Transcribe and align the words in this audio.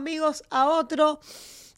amigos 0.00 0.42
a 0.48 0.66
otro 0.66 1.20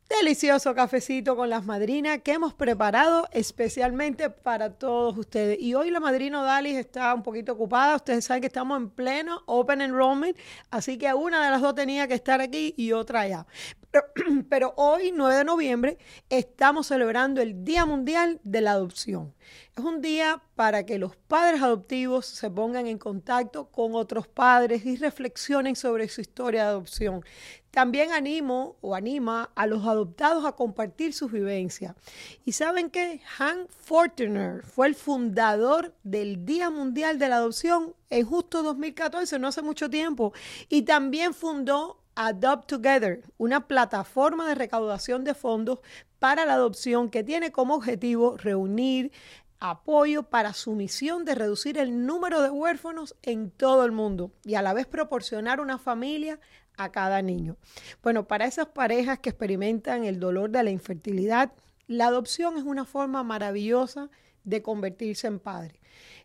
delicioso 0.08 0.76
cafecito 0.76 1.34
con 1.34 1.50
las 1.50 1.64
madrinas 1.64 2.20
que 2.22 2.34
hemos 2.34 2.54
preparado 2.54 3.26
especialmente 3.32 4.30
para 4.30 4.70
todos 4.74 5.18
ustedes. 5.18 5.60
Y 5.60 5.74
hoy 5.74 5.90
la 5.90 5.98
madrina 5.98 6.40
Dalis 6.40 6.76
está 6.76 7.12
un 7.14 7.24
poquito 7.24 7.54
ocupada. 7.54 7.96
Ustedes 7.96 8.24
saben 8.24 8.40
que 8.40 8.46
estamos 8.46 8.78
en 8.78 8.90
pleno 8.90 9.42
Open 9.46 9.80
Enrollment, 9.80 10.36
así 10.70 10.98
que 10.98 11.12
una 11.12 11.44
de 11.44 11.50
las 11.50 11.60
dos 11.60 11.74
tenía 11.74 12.06
que 12.06 12.14
estar 12.14 12.40
aquí 12.40 12.74
y 12.76 12.92
otra 12.92 13.22
allá. 13.22 13.44
Pero, 14.48 14.72
hoy, 14.76 15.12
9 15.14 15.36
de 15.36 15.44
noviembre, 15.44 15.98
estamos 16.30 16.86
celebrando 16.86 17.40
el 17.40 17.64
Día 17.64 17.84
Mundial 17.84 18.40
de 18.42 18.60
la 18.60 18.72
Adopción. 18.72 19.34
Es 19.76 19.84
un 19.84 20.00
día 20.00 20.42
para 20.54 20.84
que 20.84 20.98
los 20.98 21.16
padres 21.16 21.62
adoptivos 21.62 22.26
se 22.26 22.50
pongan 22.50 22.86
en 22.86 22.98
contacto 22.98 23.70
con 23.70 23.94
otros 23.94 24.28
padres 24.28 24.84
y 24.86 24.96
reflexionen 24.96 25.76
sobre 25.76 26.08
su 26.08 26.20
historia 26.20 26.64
de 26.64 26.68
adopción. 26.68 27.24
También 27.70 28.12
animo 28.12 28.76
o 28.82 28.94
anima 28.94 29.50
a 29.54 29.66
los 29.66 29.86
adoptados 29.86 30.44
a 30.44 30.52
compartir 30.52 31.14
sus 31.14 31.32
vivencias. 31.32 31.94
Y 32.44 32.52
saben 32.52 32.90
que 32.90 33.20
Hank 33.38 33.68
Fortner 33.70 34.62
fue 34.62 34.88
el 34.88 34.94
fundador 34.94 35.94
del 36.02 36.44
Día 36.44 36.68
Mundial 36.68 37.18
de 37.18 37.28
la 37.28 37.36
Adopción 37.36 37.94
en 38.10 38.26
justo 38.26 38.62
2014, 38.62 39.38
no 39.38 39.48
hace 39.48 39.62
mucho 39.62 39.88
tiempo, 39.88 40.34
y 40.68 40.82
también 40.82 41.32
fundó 41.32 42.01
Adopt 42.14 42.68
Together, 42.68 43.22
una 43.38 43.66
plataforma 43.66 44.48
de 44.48 44.54
recaudación 44.54 45.24
de 45.24 45.34
fondos 45.34 45.80
para 46.18 46.44
la 46.44 46.54
adopción 46.54 47.10
que 47.10 47.24
tiene 47.24 47.52
como 47.52 47.74
objetivo 47.74 48.36
reunir 48.36 49.12
apoyo 49.58 50.24
para 50.24 50.54
su 50.54 50.72
misión 50.74 51.24
de 51.24 51.36
reducir 51.36 51.78
el 51.78 52.04
número 52.04 52.42
de 52.42 52.50
huérfanos 52.50 53.14
en 53.22 53.50
todo 53.50 53.84
el 53.84 53.92
mundo 53.92 54.32
y 54.44 54.56
a 54.56 54.62
la 54.62 54.74
vez 54.74 54.86
proporcionar 54.86 55.60
una 55.60 55.78
familia 55.78 56.40
a 56.76 56.90
cada 56.90 57.22
niño. 57.22 57.56
Bueno, 58.02 58.26
para 58.26 58.46
esas 58.46 58.66
parejas 58.66 59.20
que 59.20 59.30
experimentan 59.30 60.04
el 60.04 60.18
dolor 60.18 60.50
de 60.50 60.64
la 60.64 60.70
infertilidad, 60.70 61.52
la 61.86 62.06
adopción 62.06 62.56
es 62.56 62.64
una 62.64 62.84
forma 62.84 63.22
maravillosa 63.22 64.10
de 64.44 64.62
convertirse 64.62 65.28
en 65.28 65.38
padre. 65.38 65.78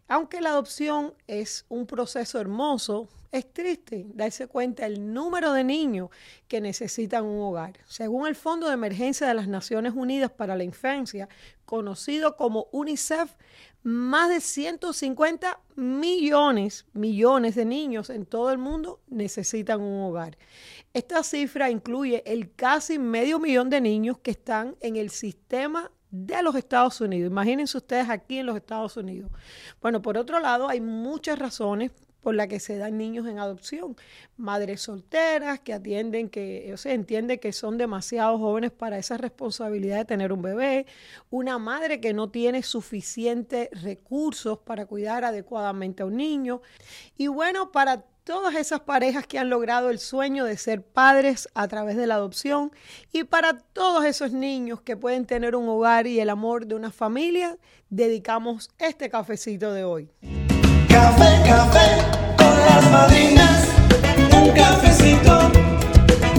Aunque 0.07 0.41
la 0.41 0.49
adopción 0.49 1.13
es 1.27 1.65
un 1.69 1.85
proceso 1.85 2.39
hermoso, 2.39 3.07
es 3.31 3.51
triste 3.51 4.05
darse 4.13 4.47
cuenta 4.47 4.83
del 4.83 5.13
número 5.13 5.53
de 5.53 5.63
niños 5.63 6.09
que 6.47 6.61
necesitan 6.61 7.25
un 7.25 7.41
hogar. 7.41 7.79
Según 7.85 8.27
el 8.27 8.35
Fondo 8.35 8.67
de 8.67 8.73
Emergencia 8.73 9.27
de 9.27 9.33
las 9.33 9.47
Naciones 9.47 9.93
Unidas 9.95 10.31
para 10.31 10.55
la 10.55 10.63
Infancia, 10.63 11.27
conocido 11.65 12.35
como 12.35 12.67
UNICEF, 12.71 13.35
más 13.83 14.29
de 14.29 14.41
150 14.41 15.59
millones, 15.75 16.85
millones 16.93 17.55
de 17.55 17.65
niños 17.65 18.09
en 18.09 18.25
todo 18.25 18.51
el 18.51 18.57
mundo 18.57 19.01
necesitan 19.07 19.81
un 19.81 20.01
hogar. 20.01 20.37
Esta 20.93 21.23
cifra 21.23 21.69
incluye 21.69 22.23
el 22.25 22.53
casi 22.53 22.99
medio 22.99 23.39
millón 23.39 23.69
de 23.69 23.79
niños 23.79 24.17
que 24.19 24.31
están 24.31 24.75
en 24.81 24.95
el 24.95 25.09
sistema 25.09 25.91
de 26.09 26.41
los 26.41 26.55
Estados 26.55 26.99
Unidos. 27.01 27.29
Imagínense 27.29 27.77
ustedes 27.77 28.09
aquí 28.09 28.39
en 28.39 28.45
los 28.45 28.57
Estados 28.57 28.97
Unidos. 28.97 29.31
Bueno, 29.81 30.01
por 30.01 30.17
otro 30.17 30.39
lado, 30.39 30.67
hay 30.67 30.81
muchas 30.81 31.37
razones 31.37 31.91
por 32.21 32.35
las 32.35 32.47
que 32.47 32.59
se 32.59 32.77
dan 32.77 32.97
niños 32.97 33.27
en 33.27 33.39
adopción. 33.39 33.95
Madres 34.37 34.81
solteras 34.81 35.59
que 35.59 35.73
atienden, 35.73 36.29
que 36.29 36.73
o 36.73 36.89
entiende 36.89 37.39
que 37.39 37.53
son 37.53 37.77
demasiado 37.77 38.37
jóvenes 38.37 38.71
para 38.71 38.97
esa 38.97 39.17
responsabilidad 39.17 39.97
de 39.97 40.05
tener 40.05 40.33
un 40.33 40.41
bebé. 40.41 40.85
Una 41.29 41.57
madre 41.57 41.99
que 42.01 42.13
no 42.13 42.29
tiene 42.29 42.63
suficientes 42.63 43.69
recursos 43.81 44.59
para 44.59 44.85
cuidar 44.85 45.23
adecuadamente 45.23 46.03
a 46.03 46.05
un 46.05 46.17
niño. 46.17 46.61
Y 47.17 47.27
bueno, 47.27 47.71
para 47.71 48.03
todas 48.27 48.55
esas 48.55 48.81
parejas 48.81 49.25
que 49.25 49.39
han 49.39 49.49
logrado 49.49 49.89
el 49.89 49.99
sueño 49.99 50.43
de 50.43 50.57
ser 50.57 50.81
padres 50.83 51.47
a 51.53 51.65
través 51.69 51.95
de 51.95 52.07
la 52.07 52.15
adopción 52.15 52.73
y 53.13 53.23
para 53.23 53.57
todos 53.57 54.03
esos 54.03 54.33
niños 54.33 54.81
que 54.81 54.97
pueden 54.97 55.25
tener 55.25 55.55
un 55.55 55.69
hogar 55.69 56.07
y 56.07 56.19
el 56.19 56.29
amor 56.29 56.65
de 56.65 56.75
una 56.75 56.91
familia, 56.91 57.57
dedicamos 57.89 58.69
este 58.79 59.09
cafecito 59.09 59.71
de 59.71 59.85
hoy. 59.85 60.11
Café 61.47 62.01
con 62.37 62.59
las 62.59 62.91
madrinas, 62.91 63.69
un 64.35 64.53
cafecito 64.53 65.39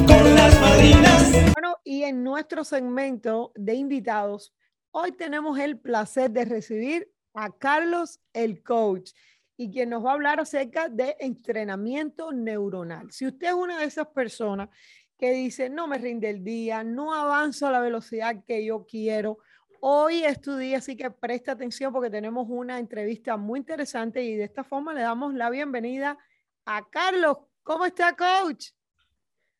con 0.06 0.34
las 0.34 0.60
madrinas. 0.60 1.32
Bueno, 1.54 1.78
y 1.82 2.02
en 2.02 2.22
nuestro 2.22 2.62
segmento 2.62 3.52
de 3.54 3.74
invitados, 3.74 4.54
hoy 4.90 5.12
tenemos 5.12 5.58
el 5.58 5.78
placer 5.78 6.30
de 6.30 6.44
recibir 6.44 7.10
a 7.32 7.50
Carlos 7.50 8.20
el 8.34 8.62
coach 8.62 9.12
y 9.56 9.70
quien 9.70 9.88
nos 9.88 10.04
va 10.04 10.10
a 10.10 10.14
hablar 10.14 10.40
acerca 10.40 10.90
de 10.90 11.16
entrenamiento 11.20 12.30
neuronal. 12.30 13.10
Si 13.10 13.26
usted 13.26 13.46
es 13.46 13.54
una 13.54 13.78
de 13.78 13.86
esas 13.86 14.08
personas 14.08 14.68
que 15.16 15.32
dice, 15.32 15.70
no 15.70 15.88
me 15.88 15.96
rinde 15.96 16.28
el 16.28 16.44
día, 16.44 16.84
no 16.84 17.14
avanzo 17.14 17.66
a 17.66 17.72
la 17.72 17.80
velocidad 17.80 18.44
que 18.46 18.62
yo 18.62 18.84
quiero, 18.84 19.38
hoy 19.80 20.24
es 20.24 20.40
tu 20.40 20.56
día, 20.56 20.78
así 20.78 20.96
que 20.96 21.10
presta 21.10 21.52
atención 21.52 21.92
porque 21.92 22.10
tenemos 22.10 22.46
una 22.48 22.78
entrevista 22.78 23.36
muy 23.36 23.60
interesante 23.60 24.22
y 24.22 24.36
de 24.36 24.44
esta 24.44 24.64
forma 24.64 24.92
le 24.92 25.02
damos 25.02 25.34
la 25.34 25.50
bienvenida 25.50 26.18
a 26.64 26.88
Carlos. 26.88 27.38
¿Cómo 27.62 27.84
está, 27.84 28.16
coach? 28.16 28.68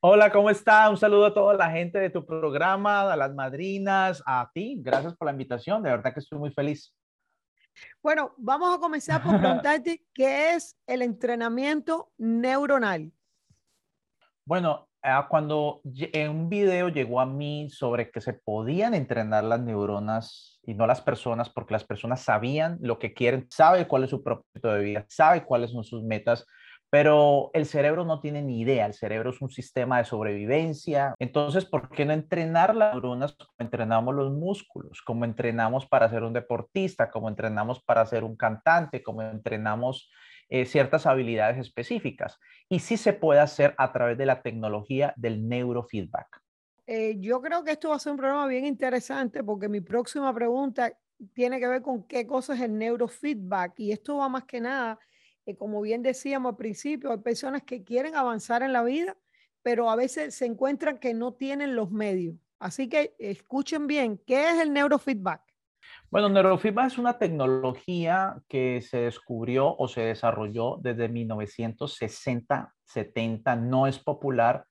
Hola, 0.01 0.31
¿cómo 0.31 0.49
está? 0.49 0.89
Un 0.91 0.97
saludo 0.97 1.27
a 1.27 1.35
toda 1.35 1.55
la 1.55 1.71
gente 1.71 1.99
de 1.99 2.11
tu 2.11 2.25
programa, 2.25 3.13
a 3.13 3.17
las 3.17 3.35
madrinas, 3.35 4.23
a 4.27 4.49
ti. 4.55 4.77
Gracias 4.81 5.17
por 5.17 5.27
la 5.27 5.33
invitación. 5.33 5.83
De 5.83 5.91
verdad 5.91 6.15
que 6.15 6.21
estoy 6.21 6.39
muy 6.39 6.53
feliz. 6.53 6.95
Bueno, 8.03 8.35
vamos 8.37 8.77
a 8.77 8.79
comenzar 8.79 9.23
por 9.23 9.39
preguntarte 9.39 10.05
qué 10.15 10.55
es 10.55 10.77
el 10.87 11.03
entrenamiento 11.03 12.13
neuronal. 12.17 13.13
Bueno, 14.45 14.88
cuando 15.29 15.81
en 15.85 16.31
un 16.31 16.49
video 16.49 16.89
llegó 16.89 17.21
a 17.21 17.27
mí 17.27 17.69
sobre 17.71 18.11
que 18.11 18.21
se 18.21 18.35
podían 18.35 18.95
entrenar 18.95 19.45
las 19.45 19.61
neuronas 19.61 20.61
y 20.65 20.75
no 20.75 20.87
las 20.87 21.01
personas, 21.01 21.49
porque 21.51 21.75
las 21.75 21.85
personas 21.85 22.21
sabían 22.23 22.79
lo 22.81 22.99
que 22.99 23.15
quieren, 23.15 23.47
sabe 23.51 23.87
cuál 23.87 24.05
es 24.05 24.11
su 24.11 24.23
propósito 24.23 24.73
de 24.73 24.83
vida, 24.83 25.05
sabe 25.09 25.45
cuáles 25.45 25.71
son 25.71 25.85
sus 25.85 26.03
metas, 26.03 26.47
pero 26.91 27.51
el 27.53 27.67
cerebro 27.67 28.05
no 28.05 28.21
tiene 28.21 28.43
ni 28.43 28.61
idea, 28.61 28.87
el 28.87 28.95
cerebro 28.95 29.31
es 29.31 29.43
un 29.43 29.51
sistema 29.51 29.99
de 29.99 30.05
sobrevivencia. 30.05 31.15
Entonces, 31.19 31.67
¿por 31.67 31.91
qué 31.91 32.07
no 32.07 32.13
entrenar 32.15 32.75
las 32.75 32.95
neuronas 32.95 33.37
como 33.37 33.53
entrenamos 33.59 34.15
los 34.15 34.33
músculos, 34.33 35.03
como 35.03 35.25
entrenamos 35.27 35.87
para 35.87 36.09
ser 36.09 36.23
un 36.23 36.33
deportista, 36.33 37.11
como 37.11 37.29
entrenamos 37.29 37.83
para 37.83 38.07
ser 38.07 38.25
un 38.25 38.37
cantante, 38.37 39.03
como 39.03 39.23
entrenamos 39.23 40.11
eh, 40.49 40.65
ciertas 40.67 41.07
habilidades 41.07 41.59
específicas? 41.59 42.39
Y 42.69 42.81
sí 42.81 42.97
se 42.97 43.13
puede 43.13 43.41
hacer 43.41 43.75
a 43.79 43.93
través 43.93 44.19
de 44.19 44.27
la 44.27 44.43
tecnología 44.43 45.15
del 45.17 45.49
neurofeedback. 45.49 46.43
Eh, 46.87 47.17
yo 47.19 47.41
creo 47.41 47.65
que 47.65 47.73
esto 47.73 47.91
va 47.91 47.97
a 47.97 47.99
ser 47.99 48.13
un 48.13 48.19
programa 48.19 48.47
bien 48.47 48.65
interesante 48.65 49.45
porque 49.45 49.69
mi 49.69 49.81
próxima 49.81 50.33
pregunta 50.35 50.93
tiene 51.35 51.61
que 51.61 51.69
ver 51.69 51.83
con 51.83 52.05
qué 52.05 52.27
cosa 52.27 52.55
es 52.55 52.61
el 52.61 52.79
neurofeedback 52.79 53.79
y 53.81 53.93
esto 53.93 54.17
va 54.19 54.29
más 54.29 54.45
que 54.45 54.61
nada 54.61 54.99
como 55.57 55.81
bien 55.81 56.03
decíamos 56.03 56.51
al 56.51 56.57
principio, 56.57 57.11
hay 57.11 57.19
personas 57.19 57.63
que 57.63 57.83
quieren 57.83 58.15
avanzar 58.15 58.63
en 58.63 58.73
la 58.73 58.83
vida, 58.83 59.17
pero 59.63 59.91
a 59.91 59.97
veces 59.97 60.35
se 60.35 60.47
encuentran 60.47 60.99
que 60.99 61.15
no 61.15 61.35
tienen 61.35 61.75
los 61.75 61.91
medios. 61.91 62.37
Así 62.59 62.89
que 62.89 63.15
escuchen 63.19 63.87
bien, 63.87 64.21
¿qué 64.27 64.51
es 64.51 64.59
el 64.61 64.73
neurofeedback? 64.73 65.43
Bueno, 66.11 66.31
neurofeedback 66.31 66.87
es 66.87 66.99
una 66.99 67.19
tecnología 67.19 68.37
que 68.49 68.81
se 68.81 69.03
descubrió 69.03 69.77
o 69.77 69.89
se 69.89 70.01
desarrolló 70.01 70.79
desde 70.81 71.09
1960, 71.09 72.75
70, 72.85 73.57
no 73.57 73.87
es 73.87 73.99
popular 73.99 74.65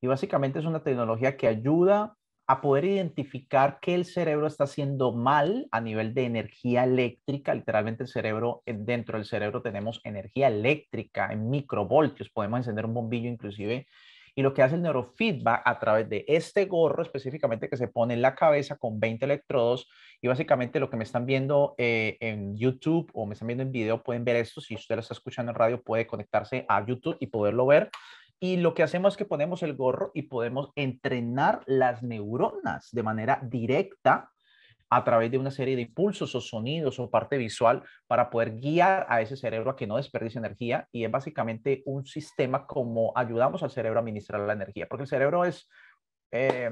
y 0.00 0.08
básicamente 0.08 0.58
es 0.58 0.64
una 0.64 0.82
tecnología 0.82 1.36
que 1.36 1.46
ayuda 1.46 2.16
a 2.48 2.60
poder 2.60 2.86
identificar 2.86 3.78
qué 3.80 3.94
el 3.94 4.04
cerebro 4.04 4.48
está 4.48 4.64
haciendo 4.64 5.12
mal 5.12 5.68
a 5.70 5.80
nivel 5.80 6.12
de 6.12 6.24
energía 6.24 6.82
eléctrica. 6.82 7.54
Literalmente 7.54 8.02
el 8.02 8.08
cerebro, 8.08 8.62
dentro 8.66 9.16
del 9.16 9.26
cerebro 9.26 9.62
tenemos 9.62 10.00
energía 10.02 10.48
eléctrica 10.48 11.32
en 11.32 11.48
microvoltios, 11.48 12.30
podemos 12.30 12.58
encender 12.58 12.86
un 12.86 12.94
bombillo 12.94 13.28
inclusive. 13.28 13.86
Y 14.40 14.42
lo 14.42 14.54
que 14.54 14.62
hace 14.62 14.76
el 14.76 14.80
neurofeedback 14.80 15.60
a 15.66 15.78
través 15.78 16.08
de 16.08 16.24
este 16.26 16.64
gorro 16.64 17.02
específicamente 17.02 17.68
que 17.68 17.76
se 17.76 17.88
pone 17.88 18.14
en 18.14 18.22
la 18.22 18.34
cabeza 18.34 18.78
con 18.78 18.98
20 18.98 19.26
electrodos 19.26 19.86
y 20.22 20.28
básicamente 20.28 20.80
lo 20.80 20.88
que 20.88 20.96
me 20.96 21.04
están 21.04 21.26
viendo 21.26 21.74
eh, 21.76 22.16
en 22.20 22.56
YouTube 22.56 23.10
o 23.12 23.26
me 23.26 23.34
están 23.34 23.48
viendo 23.48 23.64
en 23.64 23.70
video 23.70 24.02
pueden 24.02 24.24
ver 24.24 24.36
esto. 24.36 24.62
Si 24.62 24.74
usted 24.74 24.94
lo 24.94 25.02
está 25.02 25.12
escuchando 25.12 25.50
en 25.52 25.56
radio 25.56 25.82
puede 25.82 26.06
conectarse 26.06 26.64
a 26.70 26.86
YouTube 26.86 27.18
y 27.20 27.26
poderlo 27.26 27.66
ver. 27.66 27.90
Y 28.40 28.56
lo 28.56 28.72
que 28.72 28.82
hacemos 28.82 29.12
es 29.12 29.18
que 29.18 29.26
ponemos 29.26 29.62
el 29.62 29.76
gorro 29.76 30.10
y 30.14 30.22
podemos 30.22 30.70
entrenar 30.74 31.60
las 31.66 32.02
neuronas 32.02 32.88
de 32.92 33.02
manera 33.02 33.40
directa 33.42 34.30
a 34.90 35.04
través 35.04 35.30
de 35.30 35.38
una 35.38 35.52
serie 35.52 35.76
de 35.76 35.82
impulsos 35.82 36.34
o 36.34 36.40
sonidos 36.40 36.98
o 36.98 37.10
parte 37.10 37.38
visual 37.38 37.82
para 38.08 38.28
poder 38.28 38.56
guiar 38.58 39.06
a 39.08 39.20
ese 39.20 39.36
cerebro 39.36 39.70
a 39.70 39.76
que 39.76 39.86
no 39.86 39.96
desperdicie 39.96 40.40
energía. 40.40 40.88
Y 40.90 41.04
es 41.04 41.10
básicamente 41.10 41.82
un 41.86 42.04
sistema 42.04 42.66
como 42.66 43.12
ayudamos 43.14 43.62
al 43.62 43.70
cerebro 43.70 44.00
a 44.00 44.02
administrar 44.02 44.40
la 44.40 44.52
energía, 44.52 44.86
porque 44.88 45.04
el 45.04 45.08
cerebro 45.08 45.44
es, 45.44 45.68
eh, 46.32 46.70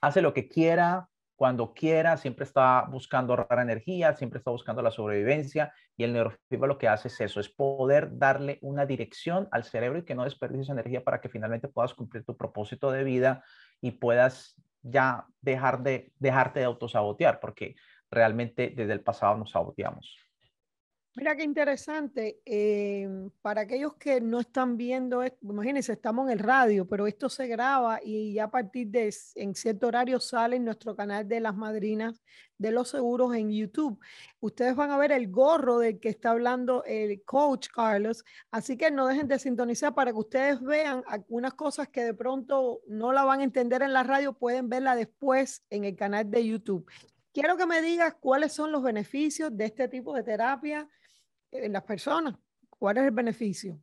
hace 0.00 0.22
lo 0.22 0.32
que 0.32 0.48
quiera, 0.48 1.08
cuando 1.36 1.74
quiera, 1.74 2.16
siempre 2.16 2.44
está 2.44 2.86
buscando 2.88 3.32
ahorrar 3.32 3.58
energía, 3.58 4.14
siempre 4.14 4.38
está 4.38 4.52
buscando 4.52 4.82
la 4.82 4.92
sobrevivencia 4.92 5.72
y 5.96 6.04
el 6.04 6.12
neurofeedback 6.12 6.68
lo 6.68 6.78
que 6.78 6.86
hace 6.86 7.08
es 7.08 7.20
eso, 7.20 7.40
es 7.40 7.48
poder 7.48 8.16
darle 8.16 8.58
una 8.62 8.86
dirección 8.86 9.48
al 9.50 9.64
cerebro 9.64 9.98
y 9.98 10.04
que 10.04 10.14
no 10.14 10.22
desperdicies 10.22 10.68
energía 10.68 11.02
para 11.02 11.20
que 11.20 11.28
finalmente 11.28 11.66
puedas 11.66 11.94
cumplir 11.94 12.24
tu 12.24 12.36
propósito 12.36 12.92
de 12.92 13.02
vida 13.02 13.42
y 13.80 13.90
puedas 13.90 14.56
ya 14.84 15.26
dejar 15.40 15.82
de 15.82 16.12
dejarte 16.18 16.60
de 16.60 16.66
autosabotear, 16.66 17.40
porque 17.40 17.74
realmente 18.10 18.72
desde 18.76 18.92
el 18.92 19.00
pasado 19.00 19.36
nos 19.36 19.50
saboteamos. 19.50 20.16
Mira 21.16 21.36
qué 21.36 21.44
interesante. 21.44 22.40
em, 22.44 23.30
para 23.40 23.60
aquellos 23.62 23.94
que 23.94 24.20
no 24.20 24.40
están 24.40 24.76
viendo 24.76 25.22
esto, 25.22 25.38
imagínense, 25.42 25.92
estamos 25.92 26.26
en 26.26 26.32
el 26.32 26.38
radio, 26.40 26.88
pero 26.88 27.06
esto 27.06 27.28
se 27.28 27.46
graba 27.46 28.00
y 28.02 28.34
ya 28.34 28.44
a 28.44 28.50
partir 28.50 28.88
de 28.88 29.14
en 29.36 29.54
cierto 29.54 29.86
horario 29.86 30.18
sale 30.18 30.56
en 30.56 30.64
nuestro 30.64 30.96
canal 30.96 31.28
de 31.28 31.38
las 31.38 31.54
madrinas 31.54 32.20
de 32.58 32.72
los 32.72 32.88
seguros 32.88 33.32
en 33.36 33.52
YouTube. 33.52 34.00
Ustedes 34.40 34.74
van 34.74 34.90
a 34.90 34.98
ver 34.98 35.12
el 35.12 35.30
gorro 35.30 35.78
del 35.78 36.00
que 36.00 36.08
está 36.08 36.30
hablando 36.30 36.82
el 36.84 37.22
coach 37.24 37.68
Carlos, 37.72 38.24
así 38.50 38.76
que 38.76 38.90
no 38.90 39.06
dejen 39.06 39.28
de 39.28 39.38
sintonizar 39.38 39.94
para 39.94 40.10
que 40.10 40.18
ustedes 40.18 40.60
vean 40.62 41.04
algunas 41.06 41.54
cosas 41.54 41.88
que 41.88 42.02
de 42.02 42.14
pronto 42.14 42.80
no 42.88 43.12
la 43.12 43.22
van 43.22 43.38
a 43.38 43.44
entender 43.44 43.82
en 43.82 43.92
la 43.92 44.02
radio, 44.02 44.32
pueden 44.32 44.68
verla 44.68 44.96
después 44.96 45.62
en 45.70 45.84
el 45.84 45.94
canal 45.94 46.28
de 46.28 46.44
YouTube. 46.44 46.90
Quiero 47.32 47.56
que 47.56 47.66
me 47.66 47.82
digas 47.82 48.14
cuáles 48.20 48.52
son 48.52 48.72
los 48.72 48.82
beneficios 48.82 49.56
de 49.56 49.66
este 49.66 49.88
tipo 49.88 50.14
de 50.14 50.22
terapia 50.24 50.88
las 51.54 51.82
personas. 51.84 52.34
¿Cuál 52.68 52.98
es 52.98 53.04
el 53.04 53.10
beneficio? 53.12 53.78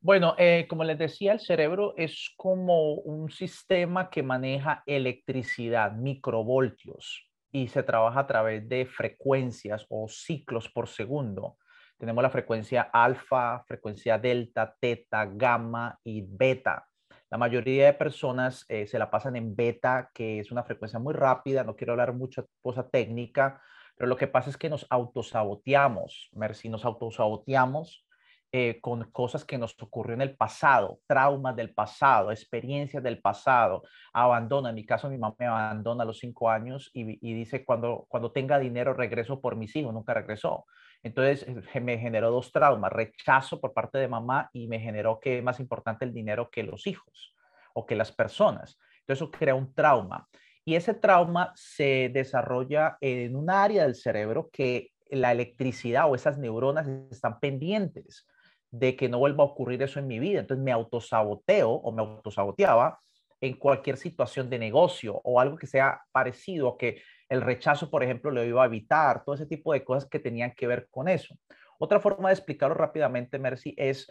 Bueno, 0.00 0.34
eh, 0.38 0.66
como 0.68 0.84
les 0.84 0.98
decía, 0.98 1.32
el 1.32 1.40
cerebro 1.40 1.94
es 1.96 2.32
como 2.36 2.94
un 2.94 3.30
sistema 3.30 4.08
que 4.08 4.22
maneja 4.22 4.82
electricidad, 4.86 5.92
microvoltios, 5.92 7.28
y 7.50 7.68
se 7.68 7.82
trabaja 7.82 8.20
a 8.20 8.26
través 8.26 8.68
de 8.68 8.86
frecuencias 8.86 9.86
o 9.88 10.06
ciclos 10.08 10.68
por 10.68 10.88
segundo. 10.88 11.56
Tenemos 11.98 12.22
la 12.22 12.30
frecuencia 12.30 12.82
alfa, 12.82 13.64
frecuencia 13.66 14.18
delta, 14.18 14.76
teta, 14.78 15.26
gamma 15.26 15.98
y 16.04 16.22
beta. 16.28 16.86
La 17.30 17.38
mayoría 17.38 17.86
de 17.86 17.94
personas 17.94 18.64
eh, 18.68 18.86
se 18.86 18.98
la 18.98 19.10
pasan 19.10 19.34
en 19.36 19.56
beta, 19.56 20.10
que 20.14 20.38
es 20.38 20.52
una 20.52 20.62
frecuencia 20.62 20.98
muy 20.98 21.14
rápida. 21.14 21.64
No 21.64 21.74
quiero 21.74 21.94
hablar 21.94 22.12
mucho 22.12 22.46
cosa 22.60 22.88
técnica, 22.88 23.60
pero 23.96 24.08
lo 24.08 24.16
que 24.16 24.26
pasa 24.26 24.50
es 24.50 24.56
que 24.56 24.68
nos 24.68 24.86
autosaboteamos, 24.90 26.30
Mercy, 26.32 26.68
nos 26.68 26.84
autosaboteamos 26.84 28.06
eh, 28.52 28.78
con 28.80 29.10
cosas 29.10 29.44
que 29.44 29.58
nos 29.58 29.74
ocurrió 29.82 30.14
en 30.14 30.22
el 30.22 30.36
pasado, 30.36 31.00
traumas 31.06 31.56
del 31.56 31.74
pasado, 31.74 32.30
experiencias 32.30 33.02
del 33.02 33.20
pasado, 33.20 33.82
abandono. 34.12 34.68
En 34.68 34.74
mi 34.74 34.86
caso, 34.86 35.10
mi 35.10 35.18
mamá 35.18 35.34
me 35.38 35.46
abandona 35.46 36.04
a 36.04 36.06
los 36.06 36.18
cinco 36.18 36.48
años 36.48 36.90
y, 36.94 37.18
y 37.28 37.34
dice, 37.34 37.64
cuando, 37.64 38.06
cuando 38.08 38.32
tenga 38.32 38.58
dinero 38.58 38.94
regreso 38.94 39.40
por 39.40 39.56
mis 39.56 39.74
hijos, 39.74 39.92
nunca 39.92 40.14
regresó. 40.14 40.64
Entonces 41.02 41.46
eh, 41.74 41.80
me 41.80 41.98
generó 41.98 42.30
dos 42.30 42.52
traumas, 42.52 42.92
rechazo 42.92 43.60
por 43.60 43.72
parte 43.72 43.98
de 43.98 44.08
mamá 44.08 44.50
y 44.52 44.68
me 44.68 44.80
generó 44.80 45.20
que 45.20 45.38
es 45.38 45.44
más 45.44 45.60
importante 45.60 46.04
el 46.04 46.12
dinero 46.12 46.50
que 46.50 46.62
los 46.62 46.86
hijos 46.86 47.34
o 47.74 47.86
que 47.86 47.96
las 47.96 48.12
personas. 48.12 48.78
Entonces 49.00 49.22
eso 49.22 49.30
crea 49.30 49.54
un 49.54 49.72
trauma. 49.74 50.28
Y 50.68 50.74
ese 50.74 50.94
trauma 50.94 51.52
se 51.54 52.10
desarrolla 52.12 52.98
en 53.00 53.36
un 53.36 53.50
área 53.50 53.84
del 53.84 53.94
cerebro 53.94 54.50
que 54.52 54.90
la 55.08 55.30
electricidad 55.30 56.10
o 56.10 56.16
esas 56.16 56.38
neuronas 56.38 56.88
están 57.10 57.38
pendientes 57.38 58.26
de 58.72 58.96
que 58.96 59.08
no 59.08 59.20
vuelva 59.20 59.44
a 59.44 59.46
ocurrir 59.46 59.80
eso 59.82 60.00
en 60.00 60.08
mi 60.08 60.18
vida. 60.18 60.40
Entonces 60.40 60.64
me 60.64 60.72
autosaboteo 60.72 61.70
o 61.70 61.92
me 61.92 62.02
autosaboteaba 62.02 62.98
en 63.40 63.56
cualquier 63.56 63.96
situación 63.96 64.50
de 64.50 64.58
negocio 64.58 65.20
o 65.22 65.38
algo 65.38 65.56
que 65.56 65.68
sea 65.68 66.02
parecido 66.10 66.76
que 66.76 67.00
el 67.28 67.42
rechazo, 67.42 67.88
por 67.88 68.02
ejemplo, 68.02 68.32
lo 68.32 68.42
iba 68.42 68.64
a 68.64 68.66
evitar, 68.66 69.22
todo 69.24 69.36
ese 69.36 69.46
tipo 69.46 69.72
de 69.72 69.84
cosas 69.84 70.08
que 70.10 70.18
tenían 70.18 70.52
que 70.56 70.66
ver 70.66 70.88
con 70.90 71.08
eso. 71.08 71.36
Otra 71.78 72.00
forma 72.00 72.30
de 72.30 72.34
explicarlo 72.34 72.74
rápidamente, 72.74 73.38
Mercy, 73.38 73.72
es 73.76 74.10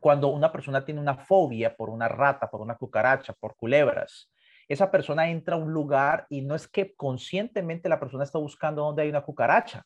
cuando 0.00 0.28
una 0.28 0.52
persona 0.52 0.84
tiene 0.84 1.00
una 1.00 1.16
fobia 1.16 1.74
por 1.74 1.88
una 1.88 2.08
rata, 2.08 2.50
por 2.50 2.60
una 2.60 2.76
cucaracha, 2.76 3.32
por 3.32 3.56
culebras. 3.56 4.30
Esa 4.70 4.92
persona 4.92 5.28
entra 5.28 5.56
a 5.56 5.58
un 5.58 5.72
lugar 5.72 6.26
y 6.28 6.42
no 6.42 6.54
es 6.54 6.68
que 6.68 6.94
conscientemente 6.94 7.88
la 7.88 7.98
persona 7.98 8.22
está 8.22 8.38
buscando 8.38 8.82
dónde 8.82 9.02
hay 9.02 9.08
una 9.08 9.24
cucaracha, 9.24 9.84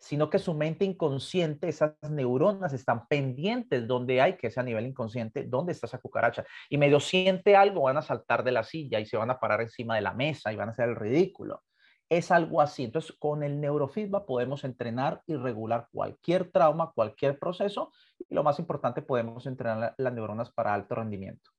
sino 0.00 0.30
que 0.30 0.38
su 0.38 0.54
mente 0.54 0.86
inconsciente, 0.86 1.68
esas 1.68 1.92
neuronas 2.08 2.72
están 2.72 3.06
pendientes 3.08 3.86
donde 3.86 4.22
hay, 4.22 4.38
que 4.38 4.46
es 4.46 4.56
a 4.56 4.62
nivel 4.62 4.86
inconsciente, 4.86 5.44
dónde 5.44 5.72
está 5.72 5.86
esa 5.86 5.98
cucaracha. 5.98 6.46
Y 6.70 6.78
medio 6.78 6.98
siente 6.98 7.56
algo, 7.56 7.82
van 7.82 7.98
a 7.98 8.02
saltar 8.02 8.42
de 8.42 8.52
la 8.52 8.64
silla 8.64 9.00
y 9.00 9.04
se 9.04 9.18
van 9.18 9.30
a 9.30 9.38
parar 9.38 9.60
encima 9.60 9.96
de 9.96 10.00
la 10.00 10.14
mesa 10.14 10.50
y 10.50 10.56
van 10.56 10.70
a 10.70 10.72
hacer 10.72 10.88
el 10.88 10.96
ridículo. 10.96 11.62
Es 12.08 12.30
algo 12.30 12.62
así. 12.62 12.84
Entonces, 12.84 13.14
con 13.18 13.42
el 13.42 13.60
neurofeedback 13.60 14.24
podemos 14.24 14.64
entrenar 14.64 15.20
y 15.26 15.36
regular 15.36 15.88
cualquier 15.92 16.50
trauma, 16.50 16.92
cualquier 16.94 17.38
proceso. 17.38 17.92
Y 18.30 18.34
lo 18.34 18.42
más 18.42 18.58
importante, 18.58 19.02
podemos 19.02 19.46
entrenar 19.46 19.94
las 19.98 20.12
neuronas 20.14 20.50
para 20.50 20.72
alto 20.72 20.94
rendimiento. 20.94 21.50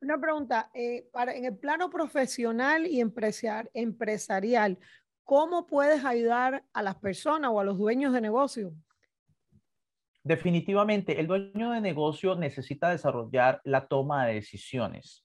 Una 0.00 0.20
pregunta, 0.20 0.70
eh, 0.74 1.08
para, 1.10 1.34
en 1.34 1.46
el 1.46 1.56
plano 1.56 1.88
profesional 1.88 2.86
y 2.86 3.00
empresar, 3.00 3.70
empresarial, 3.72 4.78
¿cómo 5.24 5.66
puedes 5.66 6.04
ayudar 6.04 6.64
a 6.74 6.82
las 6.82 6.96
personas 6.96 7.50
o 7.52 7.60
a 7.60 7.64
los 7.64 7.78
dueños 7.78 8.12
de 8.12 8.20
negocio? 8.20 8.74
Definitivamente, 10.22 11.18
el 11.18 11.28
dueño 11.28 11.70
de 11.70 11.80
negocio 11.80 12.34
necesita 12.34 12.90
desarrollar 12.90 13.60
la 13.64 13.86
toma 13.86 14.26
de 14.26 14.34
decisiones. 14.34 15.24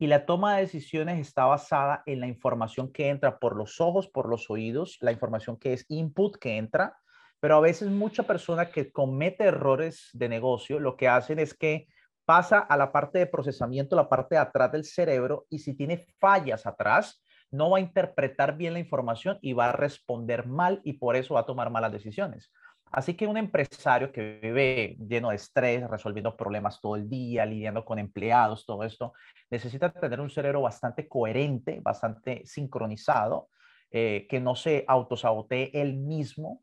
Y 0.00 0.06
la 0.06 0.26
toma 0.26 0.56
de 0.56 0.62
decisiones 0.62 1.20
está 1.20 1.44
basada 1.44 2.02
en 2.06 2.20
la 2.20 2.26
información 2.28 2.92
que 2.92 3.08
entra 3.08 3.38
por 3.38 3.56
los 3.56 3.80
ojos, 3.80 4.08
por 4.08 4.28
los 4.28 4.48
oídos, 4.48 4.96
la 5.00 5.12
información 5.12 5.58
que 5.58 5.74
es 5.74 5.84
input 5.88 6.36
que 6.38 6.56
entra. 6.56 6.96
Pero 7.40 7.56
a 7.56 7.60
veces 7.60 7.88
mucha 7.90 8.24
persona 8.24 8.70
que 8.70 8.90
comete 8.90 9.44
errores 9.44 10.08
de 10.12 10.28
negocio, 10.28 10.80
lo 10.80 10.96
que 10.96 11.08
hacen 11.08 11.38
es 11.38 11.54
que 11.54 11.86
pasa 12.28 12.58
a 12.58 12.76
la 12.76 12.92
parte 12.92 13.18
de 13.18 13.26
procesamiento, 13.26 13.96
la 13.96 14.10
parte 14.10 14.34
de 14.34 14.42
atrás 14.42 14.70
del 14.70 14.84
cerebro, 14.84 15.46
y 15.48 15.60
si 15.60 15.72
tiene 15.72 16.04
fallas 16.20 16.66
atrás, 16.66 17.22
no 17.50 17.70
va 17.70 17.78
a 17.78 17.80
interpretar 17.80 18.54
bien 18.54 18.74
la 18.74 18.80
información 18.80 19.38
y 19.40 19.54
va 19.54 19.70
a 19.70 19.72
responder 19.72 20.46
mal 20.46 20.82
y 20.84 20.92
por 20.92 21.16
eso 21.16 21.32
va 21.32 21.40
a 21.40 21.46
tomar 21.46 21.70
malas 21.70 21.90
decisiones. 21.90 22.52
Así 22.92 23.14
que 23.14 23.26
un 23.26 23.38
empresario 23.38 24.12
que 24.12 24.40
vive 24.42 24.98
lleno 25.00 25.30
de 25.30 25.36
estrés, 25.36 25.88
resolviendo 25.88 26.36
problemas 26.36 26.82
todo 26.82 26.96
el 26.96 27.08
día, 27.08 27.46
lidiando 27.46 27.82
con 27.82 27.98
empleados, 27.98 28.66
todo 28.66 28.84
esto, 28.84 29.14
necesita 29.48 29.90
tener 29.90 30.20
un 30.20 30.28
cerebro 30.28 30.60
bastante 30.60 31.08
coherente, 31.08 31.80
bastante 31.80 32.42
sincronizado, 32.44 33.48
eh, 33.90 34.26
que 34.28 34.38
no 34.38 34.54
se 34.54 34.84
autosabotee 34.86 35.70
él 35.72 35.96
mismo 35.96 36.60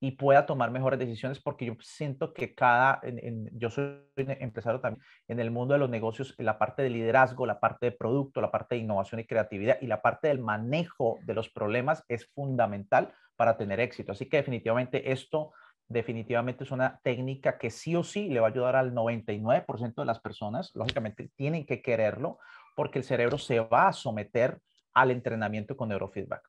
y 0.00 0.12
pueda 0.12 0.46
tomar 0.46 0.70
mejores 0.70 0.98
decisiones 0.98 1.40
porque 1.40 1.66
yo 1.66 1.74
siento 1.80 2.32
que 2.32 2.54
cada, 2.54 3.00
en, 3.02 3.50
yo 3.52 3.70
soy 3.70 4.00
empresario 4.16 4.80
también, 4.80 5.04
en 5.26 5.40
el 5.40 5.50
mundo 5.50 5.74
de 5.74 5.80
los 5.80 5.90
negocios, 5.90 6.34
la 6.38 6.58
parte 6.58 6.82
de 6.82 6.90
liderazgo, 6.90 7.46
la 7.46 7.60
parte 7.60 7.86
de 7.86 7.92
producto, 7.92 8.40
la 8.40 8.50
parte 8.50 8.76
de 8.76 8.82
innovación 8.82 9.20
y 9.20 9.26
creatividad 9.26 9.78
y 9.80 9.86
la 9.86 10.00
parte 10.02 10.28
del 10.28 10.38
manejo 10.38 11.18
de 11.24 11.34
los 11.34 11.48
problemas 11.48 12.04
es 12.08 12.26
fundamental 12.34 13.12
para 13.36 13.56
tener 13.56 13.80
éxito. 13.80 14.12
Así 14.12 14.28
que 14.28 14.36
definitivamente 14.38 15.12
esto 15.12 15.52
definitivamente 15.88 16.64
es 16.64 16.70
una 16.70 17.00
técnica 17.02 17.58
que 17.58 17.70
sí 17.70 17.96
o 17.96 18.04
sí 18.04 18.28
le 18.28 18.40
va 18.40 18.48
a 18.48 18.50
ayudar 18.50 18.76
al 18.76 18.92
99% 18.94 19.94
de 19.96 20.04
las 20.04 20.20
personas. 20.20 20.70
Lógicamente 20.74 21.30
tienen 21.34 21.64
que 21.64 21.80
quererlo 21.80 22.38
porque 22.76 22.98
el 22.98 23.04
cerebro 23.04 23.38
se 23.38 23.60
va 23.60 23.88
a 23.88 23.92
someter 23.92 24.60
al 24.92 25.10
entrenamiento 25.10 25.76
con 25.76 25.88
neurofeedback. 25.88 26.48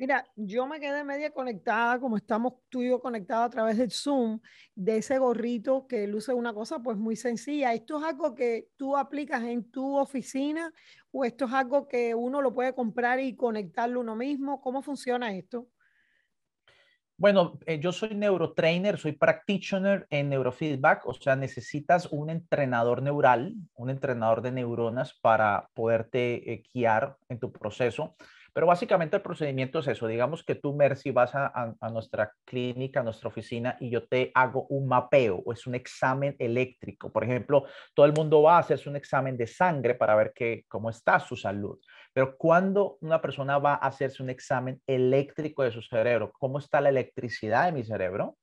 Mira, 0.00 0.26
yo 0.34 0.66
me 0.66 0.80
quedé 0.80 1.04
media 1.04 1.30
conectada, 1.30 2.00
como 2.00 2.16
estamos 2.16 2.54
tú 2.70 2.80
y 2.80 2.88
yo 2.88 3.02
conectados 3.02 3.44
a 3.44 3.50
través 3.50 3.76
del 3.76 3.90
Zoom, 3.90 4.40
de 4.74 4.96
ese 4.96 5.18
gorrito 5.18 5.86
que 5.86 6.06
luce 6.06 6.32
una 6.32 6.54
cosa 6.54 6.78
pues 6.78 6.96
muy 6.96 7.16
sencilla. 7.16 7.74
¿Esto 7.74 7.98
es 7.98 8.04
algo 8.04 8.34
que 8.34 8.68
tú 8.78 8.96
aplicas 8.96 9.42
en 9.42 9.70
tu 9.70 9.98
oficina 9.98 10.72
o 11.12 11.22
esto 11.22 11.44
es 11.44 11.52
algo 11.52 11.86
que 11.86 12.14
uno 12.14 12.40
lo 12.40 12.54
puede 12.54 12.74
comprar 12.74 13.20
y 13.20 13.36
conectarlo 13.36 14.00
uno 14.00 14.16
mismo? 14.16 14.62
¿Cómo 14.62 14.80
funciona 14.80 15.34
esto? 15.34 15.68
Bueno, 17.18 17.58
eh, 17.66 17.78
yo 17.78 17.92
soy 17.92 18.14
neurotrainer, 18.14 18.96
soy 18.96 19.12
practitioner 19.12 20.06
en 20.08 20.30
neurofeedback, 20.30 21.04
o 21.04 21.12
sea, 21.12 21.36
necesitas 21.36 22.06
un 22.10 22.30
entrenador 22.30 23.02
neural, 23.02 23.54
un 23.74 23.90
entrenador 23.90 24.40
de 24.40 24.52
neuronas 24.52 25.12
para 25.20 25.68
poderte 25.74 26.54
eh, 26.54 26.62
guiar 26.72 27.18
en 27.28 27.38
tu 27.38 27.52
proceso. 27.52 28.16
Pero 28.52 28.66
básicamente 28.66 29.16
el 29.16 29.22
procedimiento 29.22 29.78
es 29.78 29.88
eso. 29.88 30.06
Digamos 30.06 30.44
que 30.44 30.54
tú, 30.54 30.74
Mercy, 30.74 31.10
vas 31.10 31.32
a, 31.34 31.74
nuestra 31.90 32.32
clínica, 32.44 33.00
a 33.00 33.02
nuestra 33.02 33.28
oficina 33.28 33.76
y 33.80 33.90
yo 33.90 34.06
te 34.06 34.30
hago 34.34 34.66
un 34.68 34.88
mapeo 34.88 35.42
o 35.44 35.52
es 35.52 35.66
un 35.66 35.74
examen 35.74 36.36
eléctrico. 36.38 37.12
Por 37.12 37.24
ejemplo, 37.24 37.64
todo 37.94 38.06
el 38.06 38.12
mundo 38.12 38.42
va 38.42 38.56
a 38.56 38.60
hacerse 38.60 38.88
un 38.88 38.96
examen 38.96 39.36
de 39.36 39.46
sangre 39.46 39.94
para 39.94 40.14
ver 40.14 40.32
que, 40.34 40.64
cómo 40.68 40.90
está 40.90 41.20
su 41.20 41.36
salud. 41.36 41.78
Pero 42.12 42.36
cuando 42.36 42.98
una 43.00 43.20
persona 43.20 43.58
va 43.58 43.74
a 43.74 43.86
hacerse 43.86 44.22
un 44.22 44.30
examen 44.30 44.80
eléctrico 44.86 45.62
de 45.62 45.70
su 45.70 45.82
cerebro, 45.82 46.32
¿cómo 46.32 46.58
está 46.58 46.80
la 46.80 46.88
electricidad 46.88 47.66
de 47.66 47.72
mi 47.72 47.84
cerebro? 47.84 48.36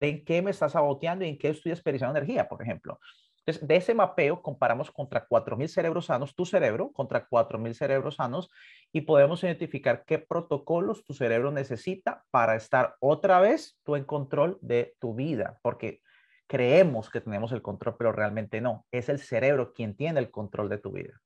¿En 0.00 0.24
qué 0.24 0.42
me 0.42 0.50
está 0.50 0.68
saboteando 0.68 1.24
y 1.24 1.28
en 1.28 1.38
qué 1.38 1.50
estoy 1.50 1.70
desperdiciando 1.70 2.18
energía, 2.18 2.48
por 2.48 2.62
ejemplo? 2.62 2.98
Entonces, 3.46 3.68
de 3.68 3.76
ese 3.76 3.94
mapeo 3.94 4.40
comparamos 4.40 4.90
contra 4.90 5.26
4.000 5.26 5.68
cerebros 5.68 6.06
sanos, 6.06 6.34
tu 6.34 6.46
cerebro, 6.46 6.92
contra 6.92 7.26
4.000 7.26 7.74
cerebros 7.74 8.16
sanos, 8.16 8.50
y 8.90 9.02
podemos 9.02 9.44
identificar 9.44 10.04
qué 10.06 10.18
protocolos 10.18 11.04
tu 11.04 11.12
cerebro 11.12 11.50
necesita 11.50 12.24
para 12.30 12.56
estar 12.56 12.96
otra 13.00 13.40
vez 13.40 13.78
tú 13.82 13.96
en 13.96 14.04
control 14.04 14.58
de 14.62 14.94
tu 14.98 15.14
vida, 15.14 15.58
porque 15.60 16.00
creemos 16.46 17.10
que 17.10 17.20
tenemos 17.20 17.52
el 17.52 17.60
control, 17.60 17.96
pero 17.98 18.12
realmente 18.12 18.62
no. 18.62 18.86
Es 18.90 19.10
el 19.10 19.18
cerebro 19.18 19.74
quien 19.74 19.94
tiene 19.94 20.20
el 20.20 20.30
control 20.30 20.70
de 20.70 20.78
tu 20.78 20.92
vida. 20.92 21.20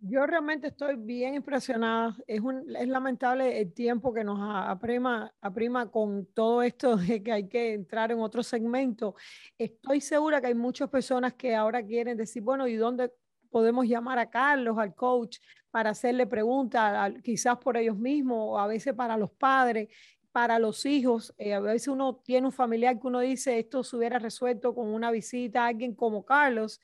Yo 0.00 0.24
realmente 0.26 0.68
estoy 0.68 0.94
bien 0.96 1.34
impresionada. 1.34 2.16
Es, 2.26 2.40
un, 2.40 2.64
es 2.76 2.86
lamentable 2.86 3.60
el 3.60 3.72
tiempo 3.72 4.14
que 4.14 4.22
nos 4.22 4.38
aprima, 4.40 5.34
aprima 5.40 5.90
con 5.90 6.26
todo 6.26 6.62
esto 6.62 6.96
de 6.96 7.22
que 7.22 7.32
hay 7.32 7.48
que 7.48 7.74
entrar 7.74 8.12
en 8.12 8.20
otro 8.20 8.42
segmento. 8.44 9.16
Estoy 9.58 10.00
segura 10.00 10.40
que 10.40 10.48
hay 10.48 10.54
muchas 10.54 10.88
personas 10.88 11.34
que 11.34 11.54
ahora 11.54 11.84
quieren 11.84 12.16
decir, 12.16 12.42
bueno, 12.42 12.68
¿y 12.68 12.76
dónde 12.76 13.12
podemos 13.50 13.86
llamar 13.86 14.20
a 14.20 14.30
Carlos, 14.30 14.78
al 14.78 14.94
coach, 14.94 15.38
para 15.70 15.90
hacerle 15.90 16.26
preguntas, 16.26 17.12
quizás 17.24 17.58
por 17.58 17.76
ellos 17.76 17.96
mismos 17.96 18.38
o 18.40 18.58
a 18.58 18.68
veces 18.68 18.94
para 18.94 19.16
los 19.16 19.30
padres? 19.32 19.88
para 20.30 20.58
los 20.60 20.86
hijos. 20.86 21.34
Eh, 21.38 21.54
a 21.54 21.58
veces 21.58 21.88
uno 21.88 22.16
tiene 22.16 22.46
un 22.46 22.52
familiar 22.52 23.00
que 23.00 23.06
uno 23.08 23.18
dice, 23.18 23.58
esto 23.58 23.82
se 23.82 23.96
hubiera 23.96 24.20
resuelto 24.20 24.72
con 24.72 24.86
una 24.86 25.10
visita 25.10 25.64
a 25.64 25.68
alguien 25.68 25.94
como 25.96 26.24
Carlos, 26.24 26.80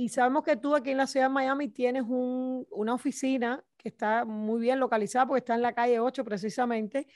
y 0.00 0.10
sabemos 0.10 0.44
que 0.44 0.56
tú 0.56 0.76
aquí 0.76 0.92
en 0.92 0.96
la 0.96 1.08
ciudad 1.08 1.26
de 1.26 1.34
Miami 1.34 1.66
tienes 1.66 2.04
una 2.06 2.94
oficina 2.94 3.64
que 3.76 3.88
está 3.88 4.24
muy 4.24 4.60
bien 4.60 4.78
localizada 4.78 5.26
porque 5.26 5.40
está 5.40 5.56
en 5.56 5.62
la 5.62 5.72
calle 5.72 5.98
8 5.98 6.24
precisamente. 6.24 7.08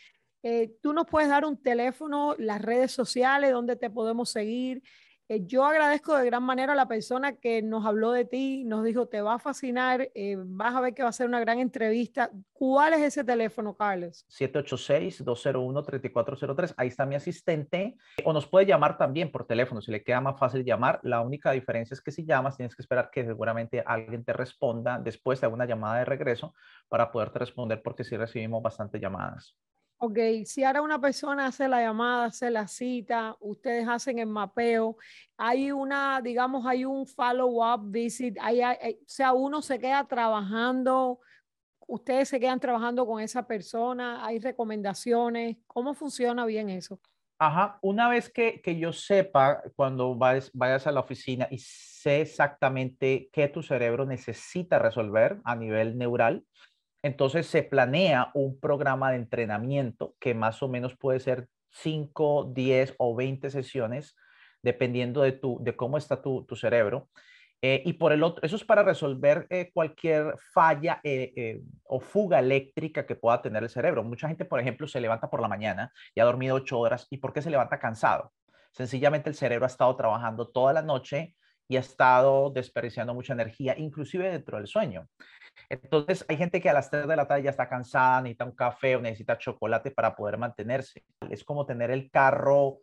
Eh, 0.42 0.74
tú 0.82 0.92
nos 0.92 1.06
puedes 1.06 1.28
dar 1.28 1.44
un 1.44 1.62
teléfono, 1.62 2.34
las 2.38 2.60
redes 2.60 2.90
sociales, 2.90 3.52
donde 3.52 3.76
te 3.76 3.88
podemos 3.88 4.30
seguir. 4.30 4.82
Eh, 5.32 5.46
yo 5.46 5.64
agradezco 5.64 6.14
de 6.14 6.26
gran 6.26 6.42
manera 6.42 6.74
a 6.74 6.76
la 6.76 6.86
persona 6.86 7.36
que 7.36 7.62
nos 7.62 7.86
habló 7.86 8.12
de 8.12 8.26
ti, 8.26 8.64
nos 8.64 8.84
dijo, 8.84 9.08
te 9.08 9.22
va 9.22 9.36
a 9.36 9.38
fascinar, 9.38 10.10
eh, 10.14 10.36
vas 10.38 10.74
a 10.74 10.82
ver 10.82 10.92
que 10.92 11.02
va 11.02 11.08
a 11.08 11.12
ser 11.12 11.26
una 11.26 11.40
gran 11.40 11.58
entrevista. 11.58 12.30
¿Cuál 12.52 12.92
es 12.92 13.00
ese 13.00 13.24
teléfono, 13.24 13.74
Carlos? 13.74 14.26
786-201-3403. 14.28 16.74
Ahí 16.76 16.88
está 16.88 17.06
mi 17.06 17.14
asistente. 17.14 17.96
O 18.26 18.34
nos 18.34 18.46
puede 18.46 18.66
llamar 18.66 18.98
también 18.98 19.32
por 19.32 19.46
teléfono, 19.46 19.80
si 19.80 19.90
le 19.90 20.04
queda 20.04 20.20
más 20.20 20.38
fácil 20.38 20.66
llamar. 20.66 21.00
La 21.02 21.22
única 21.22 21.52
diferencia 21.52 21.94
es 21.94 22.02
que 22.02 22.10
si 22.10 22.26
llamas, 22.26 22.58
tienes 22.58 22.76
que 22.76 22.82
esperar 22.82 23.08
que 23.10 23.24
seguramente 23.24 23.82
alguien 23.86 24.26
te 24.26 24.34
responda 24.34 24.98
después 24.98 25.40
de 25.40 25.46
una 25.46 25.64
llamada 25.64 26.00
de 26.00 26.04
regreso 26.04 26.52
para 26.90 27.10
poderte 27.10 27.38
responder 27.38 27.80
porque 27.82 28.04
sí 28.04 28.18
recibimos 28.18 28.62
bastantes 28.62 29.00
llamadas. 29.00 29.56
Ok, 30.04 30.18
si 30.46 30.64
ahora 30.64 30.82
una 30.82 31.00
persona 31.00 31.46
hace 31.46 31.68
la 31.68 31.80
llamada, 31.80 32.24
hace 32.24 32.50
la 32.50 32.66
cita, 32.66 33.36
ustedes 33.38 33.86
hacen 33.86 34.18
el 34.18 34.26
mapeo, 34.26 34.96
hay 35.36 35.70
una, 35.70 36.20
digamos, 36.20 36.66
hay 36.66 36.84
un 36.84 37.06
follow-up 37.06 37.88
visit, 37.88 38.36
hay, 38.40 38.62
o 38.62 38.74
sea, 39.06 39.32
uno 39.32 39.62
se 39.62 39.78
queda 39.78 40.04
trabajando, 40.08 41.20
ustedes 41.86 42.30
se 42.30 42.40
quedan 42.40 42.58
trabajando 42.58 43.06
con 43.06 43.22
esa 43.22 43.46
persona, 43.46 44.26
hay 44.26 44.40
recomendaciones, 44.40 45.58
¿cómo 45.68 45.94
funciona 45.94 46.44
bien 46.46 46.68
eso? 46.68 46.98
Ajá, 47.38 47.78
una 47.80 48.08
vez 48.08 48.28
que, 48.28 48.60
que 48.60 48.76
yo 48.76 48.92
sepa, 48.92 49.62
cuando 49.76 50.16
vayas, 50.16 50.50
vayas 50.52 50.84
a 50.88 50.90
la 50.90 50.98
oficina 50.98 51.46
y 51.48 51.58
sé 51.58 52.22
exactamente 52.22 53.30
qué 53.32 53.46
tu 53.46 53.62
cerebro 53.62 54.04
necesita 54.04 54.80
resolver 54.80 55.40
a 55.44 55.54
nivel 55.54 55.96
neural, 55.96 56.44
entonces 57.02 57.46
se 57.46 57.62
planea 57.62 58.30
un 58.34 58.58
programa 58.60 59.10
de 59.10 59.16
entrenamiento 59.16 60.14
que 60.20 60.34
más 60.34 60.62
o 60.62 60.68
menos 60.68 60.96
puede 60.96 61.20
ser 61.20 61.48
5, 61.70 62.52
10 62.54 62.94
o 62.98 63.14
20 63.14 63.50
sesiones, 63.50 64.14
dependiendo 64.62 65.22
de, 65.22 65.32
tu, 65.32 65.58
de 65.62 65.74
cómo 65.74 65.98
está 65.98 66.22
tu, 66.22 66.46
cerebro. 66.54 67.08
Eh, 67.60 67.82
y 67.84 67.94
por 67.94 68.12
el 68.12 68.22
otro, 68.22 68.44
eso 68.44 68.56
es 68.56 68.64
para 68.64 68.82
resolver 68.82 69.46
eh, 69.50 69.70
cualquier 69.72 70.34
falla 70.52 71.00
eh, 71.04 71.62
o 71.84 72.00
fuga 72.00 72.40
eléctrica 72.40 73.06
que 73.06 73.14
pueda 73.14 73.40
tener 73.40 73.62
el 73.62 73.70
cerebro. 73.70 74.02
Mucha 74.02 74.28
gente, 74.28 74.44
por 74.44 74.60
ejemplo, 74.60 74.86
se 74.86 75.00
levanta 75.00 75.30
por 75.30 75.40
la 75.40 75.48
mañana 75.48 75.92
y 76.14 76.20
ha 76.20 76.24
dormido 76.24 76.56
8 76.56 76.78
horas. 76.78 77.06
¿Y 77.10 77.18
por 77.18 77.32
qué 77.32 77.42
se 77.42 77.50
levanta 77.50 77.78
cansado? 77.78 78.32
Sencillamente 78.72 79.28
el 79.28 79.36
cerebro 79.36 79.64
ha 79.64 79.68
estado 79.68 79.94
trabajando 79.96 80.48
toda 80.48 80.72
la 80.72 80.82
noche 80.82 81.36
y 81.68 81.76
ha 81.76 81.80
estado 81.80 82.50
desperdiciando 82.50 83.14
mucha 83.14 83.32
energía, 83.32 83.74
inclusive 83.78 84.30
dentro 84.30 84.58
del 84.58 84.66
sueño. 84.66 85.08
Entonces, 85.68 86.24
hay 86.28 86.36
gente 86.36 86.60
que 86.60 86.70
a 86.70 86.74
las 86.74 86.90
3 86.90 87.06
de 87.06 87.16
la 87.16 87.26
tarde 87.26 87.44
ya 87.44 87.50
está 87.50 87.68
cansada, 87.68 88.20
necesita 88.20 88.44
un 88.44 88.52
café 88.52 88.96
o 88.96 89.00
necesita 89.00 89.38
chocolate 89.38 89.90
para 89.90 90.14
poder 90.14 90.38
mantenerse. 90.38 91.04
Es 91.30 91.44
como 91.44 91.66
tener 91.66 91.90
el 91.90 92.10
carro 92.10 92.78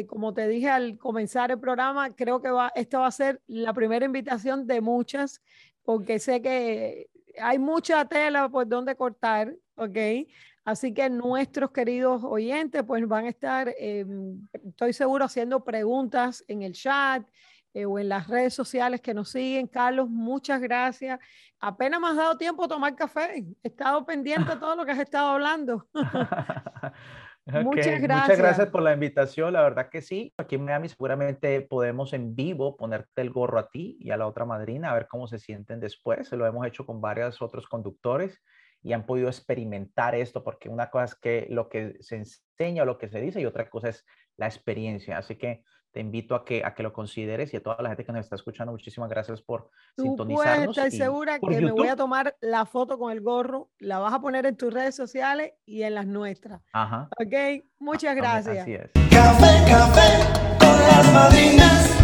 Como 0.09 0.35
te 0.35 0.49
dije 0.49 0.69
al 0.69 0.99
comenzar 0.99 1.53
el 1.53 1.61
programa, 1.61 2.15
creo 2.15 2.43
que 2.43 2.51
va, 2.51 2.73
esta 2.75 2.99
va 2.99 3.07
a 3.07 3.13
ser 3.13 3.41
la 3.47 3.73
primera 3.73 4.05
invitación 4.05 4.67
de 4.67 4.81
muchas, 4.81 5.41
porque 5.85 6.19
sé 6.19 6.43
que 6.43 7.09
hay 7.41 7.59
mucha 7.59 8.05
tela 8.05 8.49
por 8.49 8.67
donde 8.67 8.97
cortar, 8.97 9.55
¿ok? 9.77 9.99
Así 10.65 10.93
que 10.93 11.09
nuestros 11.09 11.71
queridos 11.71 12.25
oyentes 12.25 12.83
pues 12.85 13.07
van 13.07 13.27
a 13.27 13.29
estar, 13.29 13.73
em, 13.79 14.49
estoy 14.53 14.93
seguro, 14.93 15.25
haciendo 15.25 15.63
preguntas 15.63 16.45
en 16.49 16.63
el 16.63 16.73
chat, 16.73 17.25
eh, 17.77 17.85
o 17.85 17.99
en 17.99 18.09
las 18.09 18.27
redes 18.27 18.55
sociales 18.55 19.03
que 19.03 19.13
nos 19.13 19.29
siguen. 19.29 19.67
Carlos, 19.67 20.09
muchas 20.09 20.63
gracias. 20.63 21.21
Apenas 21.61 22.01
me 22.01 22.09
has 22.09 22.17
dado 22.17 22.39
tiempo 22.39 22.65
a 22.65 22.69
tomar 22.69 22.97
café. 22.97 23.45
He 23.63 23.69
estado 23.69 24.07
pendiente 24.07 24.53
de 24.53 24.57
todo 24.57 24.75
lo 24.75 24.87
que 24.87 24.93
has 24.93 24.99
estado 24.99 25.33
hablando. 25.33 25.87
Muchas 27.45 28.01
gracias. 28.01 28.29
Muchas 28.29 28.39
gracias 28.39 28.69
por 28.69 28.81
la 28.81 28.95
invitación. 28.95 29.53
La 29.53 29.61
verdad 29.61 29.91
que 29.91 30.01
sí. 30.01 30.33
Aquí 30.39 30.55
en 30.55 30.65
Miami 30.65 30.89
seguramente 30.89 31.61
podemos 31.61 32.15
en 32.15 32.35
vivo 32.35 32.79
ponerte 32.79 33.21
el 33.21 33.29
gorro 33.29 33.59
a 33.59 33.69
ti 33.69 33.99
y 34.01 34.11
a 34.11 34.17
la 34.17 34.27
otra 34.27 34.47
madrina 34.47 34.91
a 34.91 34.95
ver 34.95 35.07
cómo 35.07 35.27
se 35.29 35.39
sienten 35.39 35.79
después. 35.79 36.29
Se 36.29 36.37
lo 36.39 36.47
hemos 36.47 36.67
hecho 36.67 36.87
con 36.87 37.03
varios 37.03 37.43
otros 37.43 37.69
conductores 37.69 38.43
y 38.83 38.95
han 38.95 39.05
podido 39.05 39.29
experimentar 39.29 40.15
esto 40.15 40.43
porque 40.43 40.71
una 40.71 40.89
cosa 40.89 41.05
es 41.05 41.15
que 41.15 41.47
lo 41.51 41.69
que 41.69 41.99
se 42.01 42.17
enseña 42.17 42.85
o 42.85 42.87
lo 42.87 42.97
que 42.97 43.11
se 43.11 43.21
dice 43.21 43.43
y 43.43 43.45
otra 43.45 43.69
cosa 43.69 43.91
es 43.91 44.07
la 44.39 44.47
experiencia. 44.47 45.19
Así 45.19 45.37
que 45.37 45.63
te 45.97 46.01
invito 46.01 46.35
a 46.35 46.45
que, 46.45 46.63
a 46.63 46.75
que 46.75 46.83
lo 46.83 46.93
consideres 46.93 47.55
y 47.55 47.57
a 47.57 47.63
toda 47.63 47.79
la 47.81 47.89
gente 47.89 48.05
que 48.05 48.13
nos 48.13 48.21
está 48.21 48.37
escuchando, 48.37 48.71
muchísimas 48.71 49.09
gracias 49.09 49.41
por 49.41 49.71
Tú 49.97 50.03
sintonizarnos. 50.03 50.75
Puedes 50.75 50.93
estar 50.93 51.07
segura 51.07 51.39
que 51.39 51.59
me 51.59 51.73
voy 51.73 51.89
a 51.89 51.97
tomar 51.97 52.37
la 52.43 52.67
foto 52.67 52.99
con 52.99 53.13
el 53.13 53.23
gorro, 53.23 53.71
la 53.79 53.99
vas 53.99 54.13
a 54.13 54.21
poner 54.21 54.45
en 54.45 54.59
tus 54.59 54.75
redes 54.75 54.95
sociales 54.95 55.55
y 55.65 55.85
en 55.85 55.95
las 55.95 56.07
nuestras. 56.07 56.61
Ajá. 56.75 57.09
Ok, 57.19 57.65
muchas 57.79 58.15
gracias. 58.15 58.59
Así 58.59 58.75
es. 58.75 58.91
Café, 59.09 59.71
café 59.71 60.59
con 60.61 60.79
las 60.79 61.13
madrinas, 61.15 61.97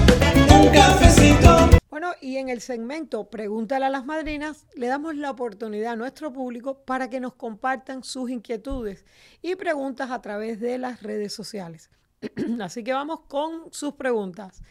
un 0.59 0.73
cafecito. 0.73 1.79
Bueno, 1.91 2.13
y 2.23 2.39
en 2.39 2.49
el 2.49 2.63
segmento 2.63 3.29
Pregúntale 3.29 3.85
a 3.85 3.91
las 3.91 4.07
madrinas, 4.07 4.67
le 4.75 4.87
damos 4.87 5.17
la 5.17 5.31
oportunidad 5.31 5.93
a 5.93 5.97
nuestro 5.97 6.33
público 6.33 6.83
para 6.87 7.11
que 7.11 7.21
nos 7.21 7.35
compartan 7.35 8.05
sus 8.05 8.31
inquietudes 8.31 9.05
y 9.43 9.55
preguntas 9.55 10.11
a 10.11 10.23
través 10.23 10.61
de 10.61 10.79
las 10.79 11.03
redes 11.03 11.35
sociales. 11.35 11.91
Así 12.61 12.85
que 12.85 12.93
vamos 12.93 13.21
con 13.29 13.73
sus 13.73 13.95
preguntas. 13.95 14.63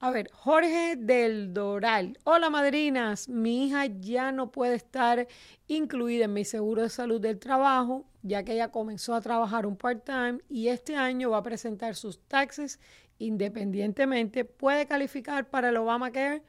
A 0.00 0.10
ver, 0.10 0.30
Jorge 0.32 0.96
del 0.96 1.54
Doral. 1.54 2.18
Hola 2.24 2.50
madrinas, 2.50 3.28
mi 3.28 3.66
hija 3.66 3.86
ya 3.86 4.32
no 4.32 4.52
puede 4.52 4.74
estar 4.74 5.26
incluida 5.66 6.26
en 6.26 6.34
mi 6.34 6.44
seguro 6.44 6.82
de 6.82 6.90
salud 6.90 7.20
del 7.20 7.38
trabajo, 7.38 8.04
ya 8.22 8.42
que 8.42 8.52
ella 8.52 8.70
comenzó 8.70 9.14
a 9.14 9.22
trabajar 9.22 9.66
un 9.66 9.76
part-time 9.76 10.40
y 10.48 10.68
este 10.68 10.96
año 10.96 11.30
va 11.30 11.38
a 11.38 11.42
presentar 11.42 11.94
sus 11.94 12.20
taxes 12.28 12.80
independientemente. 13.18 14.44
¿Puede 14.44 14.86
calificar 14.86 15.48
para 15.48 15.70
el 15.70 15.76
Obamacare? 15.78 16.42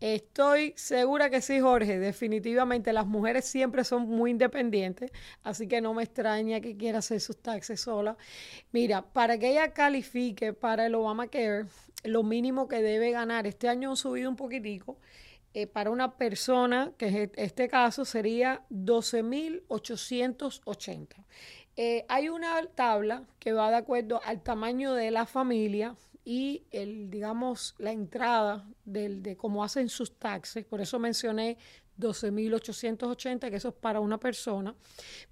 Estoy 0.00 0.74
segura 0.76 1.30
que 1.30 1.40
sí, 1.40 1.60
Jorge. 1.60 1.98
Definitivamente 1.98 2.92
las 2.92 3.06
mujeres 3.06 3.46
siempre 3.46 3.84
son 3.84 4.08
muy 4.08 4.32
independientes, 4.32 5.10
así 5.42 5.66
que 5.66 5.80
no 5.80 5.94
me 5.94 6.02
extraña 6.02 6.60
que 6.60 6.76
quiera 6.76 6.98
hacer 6.98 7.20
sus 7.20 7.40
taxes 7.40 7.80
sola. 7.80 8.16
Mira, 8.72 9.02
para 9.02 9.38
que 9.38 9.50
ella 9.50 9.72
califique 9.72 10.52
para 10.52 10.86
el 10.86 10.94
Obamacare, 10.94 11.66
lo 12.02 12.22
mínimo 12.22 12.68
que 12.68 12.82
debe 12.82 13.12
ganar, 13.12 13.46
este 13.46 13.68
año 13.68 13.90
han 13.90 13.96
subido 13.96 14.28
un 14.28 14.36
poquitico, 14.36 14.98
eh, 15.54 15.66
para 15.68 15.90
una 15.90 16.16
persona, 16.16 16.92
que 16.98 17.06
es 17.06 17.30
este 17.36 17.68
caso, 17.68 18.04
sería 18.04 18.62
12.880. 18.70 21.24
Eh, 21.76 22.04
hay 22.08 22.28
una 22.28 22.66
tabla 22.74 23.22
que 23.38 23.52
va 23.52 23.70
de 23.70 23.76
acuerdo 23.76 24.20
al 24.24 24.42
tamaño 24.42 24.94
de 24.94 25.12
la 25.12 25.26
familia 25.26 25.94
y 26.24 26.64
el, 26.70 27.10
digamos, 27.10 27.74
la 27.78 27.92
entrada 27.92 28.66
del, 28.84 29.22
de 29.22 29.36
cómo 29.36 29.62
hacen 29.62 29.88
sus 29.88 30.18
taxes. 30.18 30.64
Por 30.64 30.80
eso 30.80 30.98
mencioné 30.98 31.58
12.880, 31.98 33.50
que 33.50 33.56
eso 33.56 33.68
es 33.68 33.74
para 33.74 34.00
una 34.00 34.18
persona. 34.18 34.74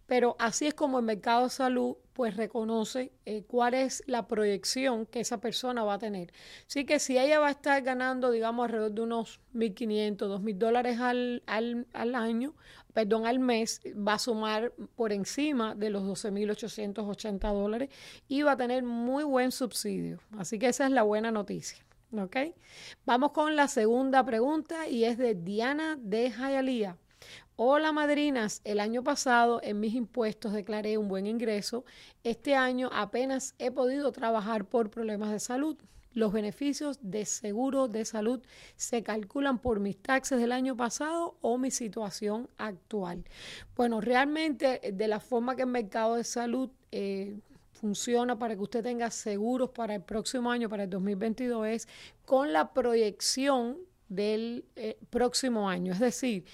Pero 0.06 0.36
así 0.38 0.66
es 0.66 0.74
como 0.74 0.98
el 0.98 1.04
mercado 1.04 1.44
de 1.44 1.50
salud 1.50 1.96
pues 2.12 2.36
reconoce 2.36 3.10
eh, 3.24 3.42
cuál 3.44 3.72
es 3.72 4.02
la 4.06 4.28
proyección 4.28 5.06
que 5.06 5.20
esa 5.20 5.40
persona 5.40 5.82
va 5.82 5.94
a 5.94 5.98
tener. 5.98 6.32
Así 6.66 6.84
que 6.84 6.98
si 6.98 7.18
ella 7.18 7.40
va 7.40 7.48
a 7.48 7.52
estar 7.52 7.80
ganando, 7.82 8.30
digamos, 8.30 8.66
alrededor 8.66 8.92
de 8.92 9.00
unos 9.00 9.40
1.500, 9.54 10.16
2.000 10.16 10.58
dólares 10.58 11.00
al, 11.00 11.42
al, 11.46 11.86
al 11.94 12.14
año, 12.14 12.54
perdón, 12.92 13.26
al 13.26 13.38
mes, 13.38 13.80
va 13.96 14.14
a 14.14 14.18
sumar 14.18 14.72
por 14.96 15.12
encima 15.12 15.74
de 15.74 15.90
los 15.90 16.02
12.880 16.02 17.52
dólares 17.52 17.90
y 18.28 18.42
va 18.42 18.52
a 18.52 18.56
tener 18.56 18.82
muy 18.82 19.24
buen 19.24 19.52
subsidio. 19.52 20.18
Así 20.38 20.58
que 20.58 20.68
esa 20.68 20.86
es 20.86 20.92
la 20.92 21.02
buena 21.02 21.30
noticia. 21.30 21.84
¿Ok? 22.18 22.36
Vamos 23.06 23.32
con 23.32 23.56
la 23.56 23.68
segunda 23.68 24.22
pregunta 24.24 24.86
y 24.86 25.04
es 25.04 25.16
de 25.16 25.34
Diana 25.34 25.96
de 25.98 26.30
Jayalía. 26.30 26.98
Hola 27.56 27.92
madrinas, 27.92 28.60
el 28.64 28.80
año 28.80 29.02
pasado 29.02 29.60
en 29.62 29.78
mis 29.78 29.94
impuestos 29.94 30.52
declaré 30.52 30.98
un 30.98 31.08
buen 31.08 31.26
ingreso. 31.26 31.84
Este 32.24 32.54
año 32.54 32.90
apenas 32.92 33.54
he 33.58 33.70
podido 33.70 34.10
trabajar 34.12 34.64
por 34.64 34.90
problemas 34.90 35.30
de 35.30 35.38
salud. 35.38 35.76
Los 36.14 36.32
beneficios 36.32 36.98
de 37.02 37.24
seguro 37.24 37.88
de 37.88 38.04
salud 38.04 38.40
se 38.76 39.02
calculan 39.02 39.58
por 39.58 39.80
mis 39.80 39.96
taxes 39.96 40.38
del 40.38 40.52
año 40.52 40.76
pasado 40.76 41.36
o 41.40 41.58
mi 41.58 41.70
situación 41.70 42.48
actual. 42.58 43.24
Bueno, 43.76 44.00
realmente 44.00 44.80
de 44.92 45.08
la 45.08 45.20
forma 45.20 45.56
que 45.56 45.62
el 45.62 45.68
mercado 45.68 46.16
de 46.16 46.24
salud 46.24 46.70
eh, 46.90 47.38
funciona 47.72 48.38
para 48.38 48.54
que 48.54 48.62
usted 48.62 48.82
tenga 48.82 49.10
seguros 49.10 49.70
para 49.70 49.94
el 49.94 50.02
próximo 50.02 50.50
año, 50.50 50.68
para 50.68 50.84
el 50.84 50.90
2022, 50.90 51.66
es 51.66 51.88
con 52.24 52.52
la 52.52 52.72
proyección 52.72 53.78
del 54.14 54.64
eh, 54.76 54.98
próximo 55.10 55.68
año. 55.68 55.92
Es 55.92 56.00
decir, 56.00 56.44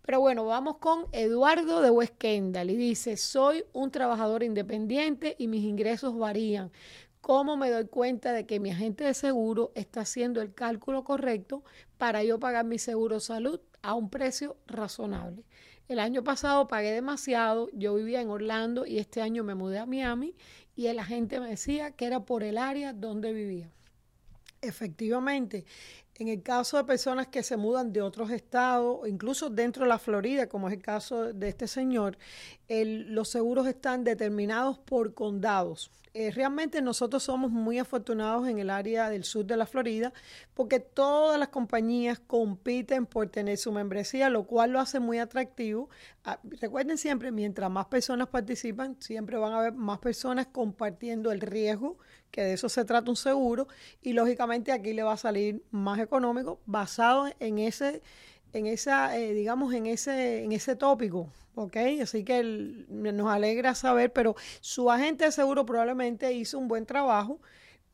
Pero 0.03 0.21
bueno, 0.21 0.45
vamos 0.45 0.77
con 0.79 1.07
Eduardo 1.13 1.81
de 1.81 1.91
West 1.91 2.17
Kendall 2.19 2.71
y 2.71 2.77
dice, 2.77 3.17
soy 3.17 3.65
un 3.73 3.91
trabajador 3.91 4.43
independiente 4.43 5.37
y 5.39 5.49
mis 5.49 5.65
ingresos 5.65 6.15
varían. 6.17 6.71
¿Cómo 7.21 7.57
me 7.57 7.71
doy 7.71 7.87
cuenta 7.87 8.33
de 8.33 8.47
que 8.47 8.61
mi 8.61 8.71
agente 8.71 9.05
de 9.05 9.15
seguro 9.15 9.73
está 9.75 10.01
haciendo 10.01 10.41
el 10.41 10.55
cálculo 10.55 11.05
correcto 11.05 11.63
para 11.99 12.25
yo 12.25 12.41
pagar 12.41 12.65
mi 12.65 12.79
seguro 12.79 13.21
salud 13.21 13.61
a 13.83 13.95
un 13.95 14.09
precio 14.09 14.57
razonable? 14.67 15.45
El 15.87 15.99
año 15.99 16.25
pasado 16.25 16.67
pagué 16.67 16.93
demasiado, 16.93 17.69
yo 17.73 17.95
vivía 17.95 18.21
en 18.21 18.31
Orlando 18.31 18.87
y 18.87 18.99
este 18.99 19.21
año 19.21 19.45
me 19.45 19.55
mudé 19.55 19.81
a 19.81 19.87
Miami 19.87 20.35
y 20.77 20.87
el 20.87 20.99
agente 20.99 21.41
me 21.41 21.49
decía 21.49 21.91
que 21.91 22.07
era 22.07 22.25
por 22.25 22.43
el 22.43 22.57
área 22.57 22.93
donde 22.93 23.33
vivía. 23.33 23.71
Efectivamente, 24.63 25.65
en 26.21 26.29
el 26.29 26.43
caso 26.43 26.77
de 26.77 26.85
personas 26.85 27.29
que 27.29 27.43
se 27.43 27.57
mudan 27.57 27.95
de 27.95 28.03
otros 28.03 28.31
estados, 28.31 29.09
incluso 29.09 29.49
dentro 29.49 29.85
de 29.85 29.89
la 29.89 29.99
Florida, 29.99 30.49
como 30.49 30.69
es 30.69 30.75
el 30.75 30.83
caso 30.83 31.33
de 31.33 31.49
este 31.49 31.67
señor, 31.67 32.19
los 32.69 33.31
seguros 33.31 33.67
están 33.67 34.05
determinados 34.05 34.79
por 34.79 35.15
condados. 35.15 35.91
Eh, 36.13 36.33
realmente 36.33 36.83
nosotros 36.83 37.23
somos 37.23 37.53
muy 37.53 37.79
afortunados 37.79 38.49
en 38.49 38.59
el 38.59 38.69
área 38.69 39.09
del 39.09 39.23
sur 39.23 39.47
de 39.47 39.57
la 39.57 39.65
Florida 39.65 40.13
porque 40.55 40.81
todas 40.81 41.39
las 41.39 41.51
compañías 41.51 42.19
compiten 42.19 43.07
por 43.07 43.29
tener 43.29 43.57
su 43.59 43.71
membresía, 43.71 44.29
lo 44.29 44.45
cual 44.45 44.73
lo 44.73 44.81
hace 44.81 44.99
muy 44.99 45.19
atractivo. 45.21 45.89
Ah, 46.25 46.41
recuerden 46.43 46.99
siempre, 46.99 47.31
mientras 47.31 47.71
más 47.71 47.87
personas 47.87 48.29
participan, 48.29 48.97
siempre 49.01 49.37
van 49.39 49.53
a 49.53 49.61
haber 49.61 49.73
más 49.73 50.01
personas 50.01 50.49
compartiendo 50.49 51.31
el 51.31 51.41
riesgo, 51.41 51.97
que 52.31 52.43
de 52.43 52.53
eso 52.55 52.69
se 52.69 52.85
trata 52.85 53.11
un 53.11 53.17
seguro, 53.17 53.69
y 54.03 54.13
lógicamente 54.13 54.73
aquí 54.73 54.93
le 54.93 55.03
va 55.03 55.15
a 55.15 55.17
salir 55.17 55.63
más 55.71 55.99
económico 55.99 56.61
basado 56.67 57.29
en 57.41 57.59
ese 57.59 58.03
en 58.53 58.67
esa, 58.67 59.17
eh, 59.17 59.33
digamos, 59.33 59.73
en 59.75 59.87
ese, 59.87 60.43
en 60.43 60.53
ese 60.53 60.77
tópico, 60.77 61.29
¿ok? 61.55 61.77
Así 62.03 62.25
que 62.25 62.43
nos 62.89 63.31
alegra 63.31 63.75
saber, 63.75 64.13
pero 64.13 64.35
su 64.61 64.91
agente 64.91 65.25
de 65.25 65.33
seguro 65.33 65.65
probablemente 65.65 66.33
hizo 66.33 66.59
un 66.59 66.69
buen 66.69 66.87
trabajo, 66.87 67.41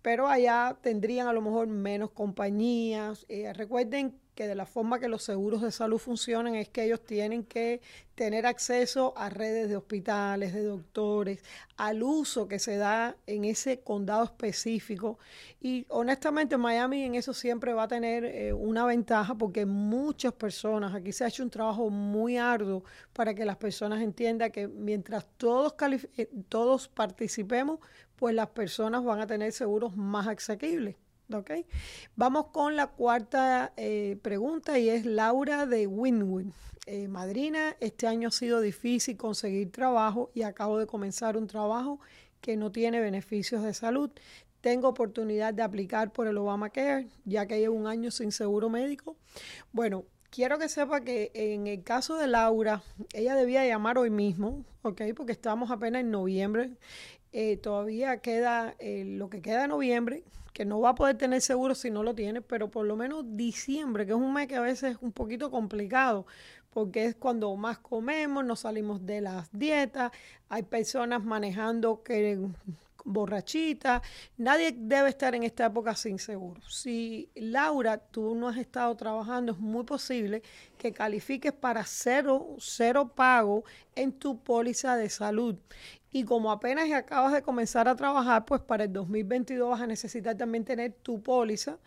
pero 0.03 0.29
allá 0.29 0.77
tendrían 0.81 1.27
a 1.27 1.33
lo 1.33 1.43
mejor 1.43 1.67
menos 1.67 2.11
compañías. 2.11 3.27
Eh, 3.29 3.53
recuerden 3.53 4.19
que 4.37 4.47
de 4.47 4.55
la 4.55 4.67
forma 4.67 5.01
que 5.01 5.09
los 5.09 5.25
seguros 5.25 5.63
de 5.63 5.73
salud 5.73 5.99
funcionan 5.99 6.55
es 6.55 6.69
que 6.69 6.85
ellos 6.85 7.05
tienen 7.05 7.43
que 7.43 7.81
tener 8.15 8.47
acceso 8.47 9.15
a 9.17 9.31
redes 9.31 9.69
de 9.69 9.77
hospitales, 9.77 10.53
de 10.53 10.63
doctores, 10.63 11.43
al 11.77 12.03
uso 12.03 12.47
que 12.47 12.59
se 12.59 12.77
da 12.77 13.17
en 13.27 13.45
ese 13.47 13.81
condado 13.81 14.25
específico. 14.25 15.19
Y 15.61 15.87
honestamente 15.89 16.59
Miami 16.59 17.03
en 17.03 17.15
eso 17.15 17.33
siempre 17.33 17.73
va 17.73 17.85
a 17.85 17.89
tener 17.89 18.25
eh, 18.27 18.53
una 18.53 18.85
ventaja 18.85 19.35
porque 19.35 19.65
muchas 19.65 20.35
personas, 20.35 20.95
aquí 20.95 21.13
se 21.13 21.25
ha 21.25 21.29
hecho 21.29 21.43
un 21.43 21.51
trabajo 21.51 21.89
muy 21.89 22.37
arduo 22.37 22.85
para 23.15 23.35
que 23.35 23.45
las 23.47 23.57
personas 23.57 24.03
entiendan 24.03 24.53
que 24.53 24.69
mientras 24.69 25.27
todos, 25.39 25.75
eh, 26.17 26.29
todos 26.51 26.89
participemos, 26.89 27.81
pues 28.17 28.35
las 28.35 28.49
personas 28.51 29.03
van 29.03 29.21
a 29.21 29.27
tener 29.27 29.51
seguros 29.53 29.97
más 29.97 30.27
asequibles. 30.29 30.95
Okay. 31.33 31.67
Vamos 32.15 32.47
con 32.53 32.77
la 32.77 32.87
cuarta 32.87 33.73
eh, 33.77 34.17
pregunta 34.23 34.79
y 34.79 34.89
es 34.89 35.05
Laura 35.05 35.67
de 35.67 35.89
Winwood. 35.89 36.47
Eh, 36.87 37.09
madrina, 37.09 37.77
este 37.81 38.07
año 38.07 38.29
ha 38.29 38.31
sido 38.31 38.61
difícil 38.61 39.17
conseguir 39.17 39.73
trabajo 39.73 40.31
y 40.35 40.43
acabo 40.43 40.79
de 40.79 40.87
comenzar 40.87 41.37
un 41.37 41.49
trabajo 41.49 41.99
que 42.41 42.57
no 42.57 42.71
tiene 42.71 43.01
beneficios 43.01 43.65
de 43.65 43.75
salud. 43.75 44.11
Tengo 44.61 44.89
oportunidad 44.89 45.53
de 45.53 45.63
aplicar 45.65 46.13
por 46.13 46.29
el 46.29 46.39
Obamacare, 46.39 47.09
ya 47.25 47.47
que 47.47 47.59
llevo 47.59 47.75
un 47.75 47.89
año 47.89 48.13
sin 48.13 48.31
seguro 48.31 48.69
médico. 48.71 49.17
Bueno, 49.73 50.05
quiero 50.31 50.61
que 50.61 50.69
sepa 50.69 51.01
que 51.01 51.33
en 51.35 51.67
el 51.67 51.83
caso 51.83 52.17
de 52.19 52.29
Laura, 52.29 52.85
ella 53.13 53.35
debía 53.35 53.67
llamar 53.67 53.99
hoy 53.99 54.11
mismo, 54.11 54.65
¿ok? 54.83 55.03
Porque 55.17 55.33
estamos 55.33 55.73
apenas 55.73 56.03
en 56.03 56.13
noviembre 56.13 56.71
eh, 57.39 57.59
todavía 57.59 58.17
queda 58.23 58.75
eh, 58.79 59.05
lo 59.05 59.29
que 59.29 59.43
queda 59.43 59.61
de 59.61 59.69
noviembre, 59.69 60.23
que 60.57 60.65
no 60.65 60.81
va 60.81 60.91
a 60.91 60.95
poder 60.95 61.19
tener 61.19 61.43
seguro 61.43 61.75
si 61.75 61.91
no 61.91 62.03
lo 62.03 62.15
tiene, 62.15 62.41
pero 62.41 62.71
por 62.71 62.87
lo 62.87 62.97
menos 62.97 63.37
diciembre, 63.37 64.07
que 64.07 64.13
es 64.13 64.17
un 64.17 64.33
mes 64.33 64.49
que 64.49 64.57
a 64.57 64.63
veces 64.63 64.93
es 64.93 65.03
un 65.03 65.13
poquito 65.13 65.51
complicado, 65.51 66.25
porque 66.71 67.05
es 67.05 67.15
cuando 67.15 67.55
más 67.57 67.79
comemos, 67.79 68.43
no 68.43 68.57
salimos 68.57 69.05
de 69.05 69.21
las 69.21 69.51
dietas, 69.53 70.13
hay 70.49 70.63
personas 70.63 71.23
manejando 71.23 72.03
que 72.03 72.39
borrachita. 73.07 74.03
Nadie 74.37 74.75
debe 74.77 75.09
estar 75.09 75.35
en 75.35 75.45
esta 75.45 75.67
época 75.67 75.95
sin 75.95 76.19
seguro. 76.19 76.61
Si 76.69 77.31
Laura, 77.35 77.97
tú 77.99 78.35
no 78.35 78.49
has 78.49 78.59
estado 78.59 78.95
trabajando, 78.97 79.53
es 79.53 79.59
muy 79.59 79.85
posible 79.85 80.43
que 80.77 80.93
califiques 80.93 81.53
para 81.53 81.85
cero, 81.85 82.57
cero 82.59 83.13
pago 83.15 83.65
en 83.95 84.13
tu 84.13 84.43
póliza 84.43 84.97
de 84.97 85.09
salud. 85.09 85.57
Y 86.11 86.25
como 86.25 86.51
apenas 86.51 86.91
acabas 86.93 87.33
de 87.33 87.43
comenzar 87.43 87.89
a 87.89 87.97
trabajar, 87.97 88.45
pues 88.45 88.61
para 88.61 88.85
el 88.85 88.93
2022 88.93 89.71
vas 89.71 89.81
a 89.81 89.87
necesitar 89.87 90.37
también 90.37 90.65
tener 90.65 90.93
tu 91.03 91.23
póliza, 91.23 91.79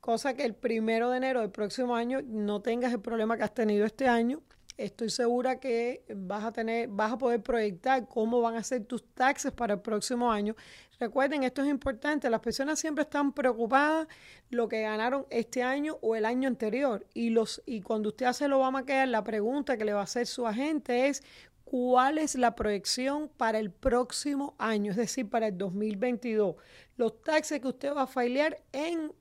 cosa 0.00 0.34
que 0.34 0.44
el 0.44 0.54
primero 0.54 1.10
de 1.10 1.16
enero 1.16 1.40
del 1.40 1.50
próximo 1.50 1.96
año 1.96 2.20
no 2.22 2.60
tengas 2.60 2.92
el 2.92 3.00
problema 3.00 3.36
que 3.36 3.44
has 3.44 3.54
tenido 3.54 3.86
este 3.86 4.06
año 4.06 4.42
estoy 4.78 5.10
segura 5.10 5.58
que 5.58 6.04
vas 6.14 6.44
a 6.44 6.52
tener, 6.52 6.88
vas 6.88 7.12
a 7.12 7.18
poder 7.18 7.42
proyectar 7.42 8.06
cómo 8.08 8.40
van 8.40 8.54
a 8.54 8.62
ser 8.62 8.84
tus 8.84 9.04
taxes 9.12 9.52
para 9.52 9.74
el 9.74 9.80
próximo 9.80 10.30
año. 10.30 10.54
Recuerden, 11.00 11.42
esto 11.42 11.62
es 11.62 11.68
importante, 11.68 12.30
las 12.30 12.40
personas 12.40 12.78
siempre 12.78 13.02
están 13.02 13.32
preocupadas 13.32 14.06
lo 14.50 14.68
que 14.68 14.82
ganaron 14.82 15.26
este 15.30 15.62
año 15.62 15.98
o 16.00 16.14
el 16.16 16.24
año 16.24 16.48
anterior. 16.48 17.06
Y 17.12 17.30
los, 17.30 17.60
y 17.66 17.82
cuando 17.82 18.10
usted 18.10 18.26
hace 18.26 18.46
el 18.46 18.52
Obamacare, 18.52 19.10
la 19.10 19.24
pregunta 19.24 19.76
que 19.76 19.84
le 19.84 19.92
va 19.92 20.00
a 20.00 20.04
hacer 20.04 20.26
su 20.26 20.46
agente 20.46 21.08
es 21.08 21.22
cuál 21.64 22.18
es 22.18 22.36
la 22.36 22.54
proyección 22.54 23.28
para 23.36 23.58
el 23.58 23.70
próximo 23.70 24.54
año, 24.58 24.92
es 24.92 24.96
decir, 24.96 25.28
para 25.28 25.48
el 25.48 25.58
2022. 25.58 26.56
Los 26.96 27.20
taxes 27.22 27.60
que 27.60 27.68
usted 27.68 27.94
va 27.94 28.02
a 28.02 28.06
filear 28.06 28.62
en 28.72 29.12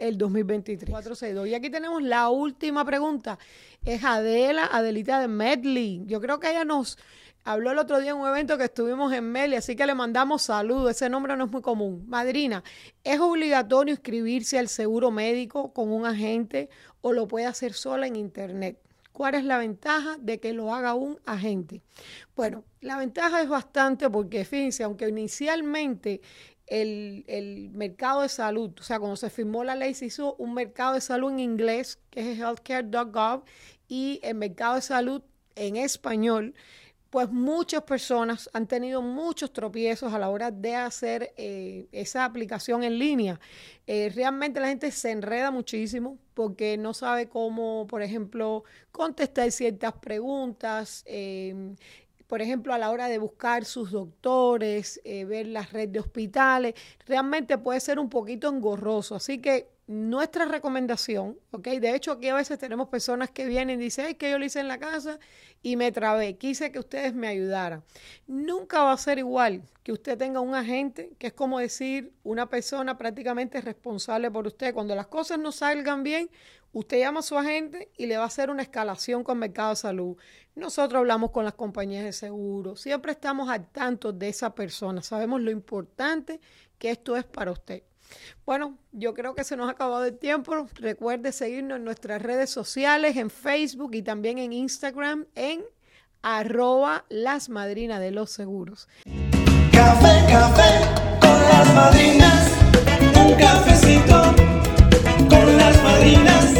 el 0.00 0.18
2023. 0.18 0.90
462. 0.90 1.48
Y 1.48 1.54
aquí 1.54 1.70
tenemos 1.70 2.02
la 2.02 2.28
última 2.30 2.84
pregunta. 2.84 3.38
Es 3.84 4.02
Adela, 4.02 4.68
Adelita 4.72 5.20
de 5.20 5.28
Medley. 5.28 6.02
Yo 6.06 6.20
creo 6.20 6.40
que 6.40 6.50
ella 6.50 6.64
nos 6.64 6.98
habló 7.44 7.70
el 7.70 7.78
otro 7.78 8.00
día 8.00 8.10
en 8.10 8.16
un 8.16 8.28
evento 8.28 8.58
que 8.58 8.64
estuvimos 8.64 9.12
en 9.12 9.30
Medley, 9.30 9.58
así 9.58 9.76
que 9.76 9.86
le 9.86 9.94
mandamos 9.94 10.42
saludos. 10.42 10.90
Ese 10.90 11.08
nombre 11.08 11.36
no 11.36 11.44
es 11.44 11.50
muy 11.50 11.62
común. 11.62 12.04
Madrina, 12.08 12.64
¿es 13.04 13.20
obligatorio 13.20 13.92
inscribirse 13.92 14.58
al 14.58 14.68
seguro 14.68 15.10
médico 15.10 15.72
con 15.72 15.92
un 15.92 16.06
agente 16.06 16.68
o 17.00 17.12
lo 17.12 17.28
puede 17.28 17.46
hacer 17.46 17.72
sola 17.72 18.06
en 18.06 18.16
internet? 18.16 18.78
¿Cuál 19.12 19.34
es 19.34 19.44
la 19.44 19.58
ventaja 19.58 20.16
de 20.18 20.40
que 20.40 20.54
lo 20.54 20.72
haga 20.72 20.94
un 20.94 21.18
agente? 21.26 21.82
Bueno, 22.34 22.64
la 22.80 22.96
ventaja 22.96 23.42
es 23.42 23.48
bastante 23.48 24.08
porque 24.08 24.46
fíjense, 24.46 24.82
aunque 24.82 25.08
inicialmente 25.08 26.22
el, 26.70 27.70
mercado 27.74 28.22
de 28.22 28.28
salud. 28.28 28.72
O 28.78 28.82
sea, 28.82 28.98
cuando 28.98 29.16
se 29.16 29.28
firmó 29.28 29.64
la 29.64 29.74
ley 29.74 29.94
se 29.94 30.06
hizo 30.06 30.34
un 30.36 30.54
mercado 30.54 30.94
de 30.94 31.00
salud 31.00 31.30
en 31.30 31.40
inglés, 31.40 31.98
que 32.10 32.32
es 32.32 32.38
healthcare.gov, 32.38 33.44
y 33.88 34.20
el 34.22 34.36
mercado 34.36 34.76
de 34.76 34.82
salud 34.82 35.22
en 35.56 35.76
español. 35.76 36.54
Pues 37.10 37.28
muchas 37.28 37.82
personas 37.82 38.48
han 38.52 38.68
tenido 38.68 39.02
muchos 39.02 39.52
tropiezos 39.52 40.12
a 40.12 40.18
la 40.20 40.30
hora 40.30 40.52
de 40.52 40.76
hacer 40.76 41.34
eh, 41.36 41.88
esa 41.90 42.24
aplicación 42.24 42.84
en 42.84 43.00
línea. 43.00 43.40
Eh, 43.88 44.12
realmente 44.14 44.60
la 44.60 44.68
gente 44.68 44.92
se 44.92 45.10
enreda 45.10 45.50
muchísimo 45.50 46.18
porque 46.34 46.76
no 46.78 46.94
sabe 46.94 47.28
cómo, 47.28 47.88
por 47.88 48.02
ejemplo, 48.02 48.62
contestar 48.92 49.50
ciertas 49.50 49.94
preguntas. 49.94 51.02
Eh, 51.06 51.74
por 52.30 52.42
ejemplo, 52.42 52.72
a 52.72 52.78
la 52.78 52.92
hora 52.92 53.08
de 53.08 53.18
buscar 53.18 53.64
sus 53.64 53.90
doctores, 53.90 55.00
eh, 55.02 55.24
ver 55.24 55.48
la 55.48 55.62
red 55.62 55.88
de 55.88 55.98
hospitales, 55.98 56.74
realmente 57.04 57.58
puede 57.58 57.80
ser 57.80 57.98
un 57.98 58.08
poquito 58.08 58.48
engorroso. 58.48 59.16
Así 59.16 59.38
que 59.38 59.68
nuestra 59.88 60.44
recomendación, 60.44 61.36
¿ok? 61.50 61.66
De 61.80 61.92
hecho, 61.96 62.12
aquí 62.12 62.28
a 62.28 62.36
veces 62.36 62.56
tenemos 62.56 62.88
personas 62.88 63.30
que 63.30 63.46
vienen 63.46 63.80
y 63.80 63.84
dicen, 63.86 64.06
es 64.06 64.14
que 64.14 64.30
yo 64.30 64.38
lo 64.38 64.44
hice 64.44 64.60
en 64.60 64.68
la 64.68 64.78
casa 64.78 65.18
y 65.60 65.74
me 65.74 65.90
trabé, 65.90 66.36
quise 66.36 66.70
que 66.70 66.78
ustedes 66.78 67.14
me 67.14 67.26
ayudaran. 67.26 67.82
Nunca 68.28 68.84
va 68.84 68.92
a 68.92 68.96
ser 68.96 69.18
igual 69.18 69.62
que 69.82 69.90
usted 69.90 70.16
tenga 70.16 70.38
un 70.38 70.54
agente, 70.54 71.10
que 71.18 71.26
es 71.26 71.32
como 71.32 71.58
decir 71.58 72.12
una 72.22 72.48
persona 72.48 72.96
prácticamente 72.96 73.60
responsable 73.60 74.30
por 74.30 74.46
usted. 74.46 74.72
Cuando 74.72 74.94
las 74.94 75.08
cosas 75.08 75.40
no 75.40 75.50
salgan 75.50 76.04
bien, 76.04 76.30
Usted 76.72 76.98
llama 76.98 77.20
a 77.20 77.22
su 77.22 77.36
agente 77.36 77.90
y 77.96 78.06
le 78.06 78.16
va 78.16 78.24
a 78.24 78.26
hacer 78.26 78.48
una 78.48 78.62
escalación 78.62 79.24
con 79.24 79.38
Mercado 79.38 79.70
de 79.70 79.76
Salud. 79.76 80.16
Nosotros 80.54 81.00
hablamos 81.00 81.32
con 81.32 81.44
las 81.44 81.54
compañías 81.54 82.04
de 82.04 82.12
seguro. 82.12 82.76
Siempre 82.76 83.12
estamos 83.12 83.48
al 83.48 83.66
tanto 83.68 84.12
de 84.12 84.28
esa 84.28 84.54
persona. 84.54 85.02
Sabemos 85.02 85.40
lo 85.40 85.50
importante 85.50 86.40
que 86.78 86.90
esto 86.90 87.16
es 87.16 87.24
para 87.24 87.50
usted. 87.50 87.82
Bueno, 88.44 88.78
yo 88.92 89.14
creo 89.14 89.34
que 89.34 89.44
se 89.44 89.56
nos 89.56 89.68
ha 89.68 89.72
acabado 89.72 90.04
el 90.04 90.16
tiempo. 90.16 90.68
Recuerde 90.74 91.32
seguirnos 91.32 91.78
en 91.78 91.84
nuestras 91.84 92.22
redes 92.22 92.50
sociales, 92.50 93.16
en 93.16 93.30
Facebook 93.30 93.94
y 93.94 94.02
también 94.02 94.38
en 94.38 94.52
Instagram, 94.52 95.26
en 95.34 95.64
arroba 96.22 97.04
las 97.08 97.48
madrinas 97.48 98.00
de 98.00 98.12
los 98.12 98.30
seguros. 98.30 98.88
Café, 99.72 100.24
café 100.30 101.20
con 101.20 101.40
las 101.42 101.74
madrinas. 101.74 102.50
Un 103.16 103.34
cafecito 103.34 104.59
madrinas. 105.82 106.54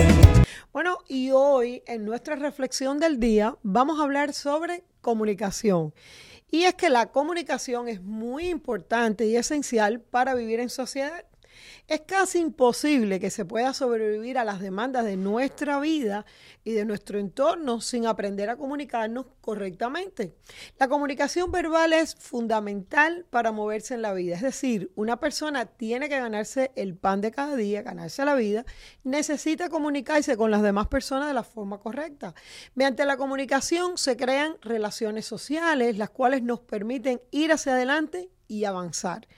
Bueno, 0.72 0.98
y 1.08 1.30
hoy 1.30 1.82
en 1.86 2.04
nuestra 2.04 2.36
reflexión 2.36 2.98
del 2.98 3.18
día 3.18 3.56
vamos 3.62 3.98
a 3.98 4.04
hablar 4.04 4.32
sobre 4.32 4.84
comunicación. 5.00 5.92
Y 6.50 6.64
es 6.64 6.74
que 6.74 6.90
la 6.90 7.06
comunicación 7.06 7.88
es 7.88 8.00
muy 8.02 8.48
importante 8.48 9.26
y 9.26 9.36
esencial 9.36 10.00
para 10.00 10.34
vivir 10.34 10.60
en 10.60 10.68
sociedad. 10.68 11.24
Es 11.86 12.02
casi 12.02 12.38
imposible 12.38 13.20
que 13.20 13.30
se 13.30 13.44
pueda 13.44 13.74
sobrevivir 13.74 14.38
a 14.38 14.44
las 14.44 14.60
demandas 14.60 15.04
de 15.04 15.16
nuestra 15.16 15.80
vida 15.80 16.24
y 16.62 16.72
de 16.72 16.84
nuestro 16.84 17.18
entorno 17.18 17.80
sin 17.80 18.06
aprender 18.06 18.50
a 18.50 18.56
comunicarnos 18.56 19.26
correctamente. 19.40 20.34
La 20.78 20.88
comunicación 20.88 21.50
verbal 21.50 21.92
es 21.92 22.14
fundamental 22.14 23.26
para 23.30 23.52
moverse 23.52 23.94
en 23.94 24.02
la 24.02 24.12
vida. 24.12 24.36
Es 24.36 24.42
decir, 24.42 24.92
una 24.94 25.18
persona 25.18 25.66
tiene 25.66 26.08
que 26.08 26.18
ganarse 26.18 26.70
el 26.76 26.96
pan 26.96 27.20
de 27.20 27.30
cada 27.30 27.56
día, 27.56 27.82
ganarse 27.82 28.24
la 28.24 28.34
vida, 28.34 28.64
necesita 29.02 29.68
comunicarse 29.68 30.36
con 30.36 30.50
las 30.50 30.62
demás 30.62 30.88
personas 30.88 31.28
de 31.28 31.34
la 31.34 31.44
forma 31.44 31.78
correcta. 31.78 32.34
Mediante 32.74 33.04
la 33.04 33.16
comunicación 33.16 33.98
se 33.98 34.16
crean 34.16 34.56
relaciones 34.62 35.26
sociales, 35.26 35.98
las 35.98 36.10
cuales 36.10 36.42
nos 36.42 36.60
permiten 36.60 37.20
ir 37.30 37.52
hacia 37.52 37.72
adelante 37.72 38.30
y 38.50 38.64
avanzar. 38.64 39.28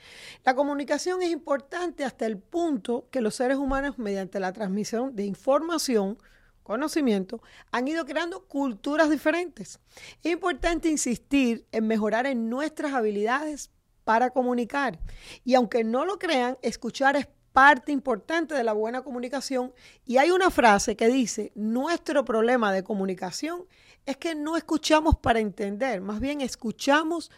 La 0.43 0.55
comunicación 0.55 1.21
es 1.21 1.29
importante 1.29 2.03
hasta 2.03 2.25
el 2.25 2.39
punto 2.39 3.07
que 3.11 3.21
los 3.21 3.35
seres 3.35 3.57
humanos, 3.57 3.99
mediante 3.99 4.39
la 4.39 4.51
transmisión 4.51 5.15
de 5.15 5.23
información, 5.23 6.17
conocimiento, 6.63 7.39
han 7.71 7.87
ido 7.87 8.05
creando 8.05 8.47
culturas 8.47 9.11
diferentes. 9.11 9.79
Es 10.23 10.31
importante 10.31 10.89
insistir 10.89 11.67
en 11.71 11.85
mejorar 11.85 12.25
en 12.25 12.49
nuestras 12.49 12.93
habilidades 12.93 13.69
para 14.03 14.31
comunicar. 14.31 14.99
Y 15.45 15.53
aunque 15.53 15.83
no 15.83 16.05
lo 16.05 16.17
crean, 16.17 16.57
escuchar 16.63 17.15
es 17.15 17.27
parte 17.51 17.91
importante 17.91 18.55
de 18.55 18.63
la 18.63 18.73
buena 18.73 19.03
comunicación. 19.03 19.73
Y 20.07 20.17
hay 20.17 20.31
una 20.31 20.49
frase 20.49 20.95
que 20.95 21.07
dice, 21.07 21.51
nuestro 21.53 22.25
problema 22.25 22.73
de 22.73 22.83
comunicación 22.83 23.67
es 24.07 24.17
que 24.17 24.33
no 24.33 24.57
escuchamos 24.57 25.17
para 25.17 25.39
entender, 25.39 26.01
más 26.01 26.19
bien 26.19 26.41
escuchamos 26.41 27.29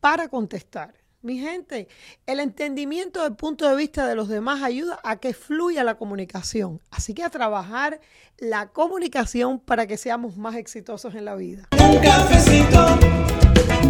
para 0.00 0.28
contestar. 0.28 1.03
Mi 1.24 1.38
gente, 1.38 1.88
el 2.26 2.38
entendimiento 2.38 3.22
del 3.22 3.34
punto 3.34 3.66
de 3.66 3.74
vista 3.76 4.06
de 4.06 4.14
los 4.14 4.28
demás 4.28 4.62
ayuda 4.62 5.00
a 5.02 5.16
que 5.16 5.32
fluya 5.32 5.82
la 5.82 5.94
comunicación. 5.94 6.82
Así 6.90 7.14
que 7.14 7.22
a 7.22 7.30
trabajar 7.30 7.98
la 8.36 8.68
comunicación 8.68 9.58
para 9.58 9.86
que 9.86 9.96
seamos 9.96 10.36
más 10.36 10.54
exitosos 10.54 11.14
en 11.14 11.24
la 11.24 11.34
vida. 11.34 11.66
Un 11.82 11.96
cafecito 11.96 12.84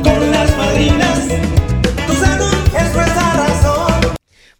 con 0.04 0.30
las 0.30 0.56
madrinas. 0.56 1.26
Tu 2.06 2.12
salud 2.12 2.54
es 2.78 2.94
nuestra 2.94 3.32
razón. 3.34 4.14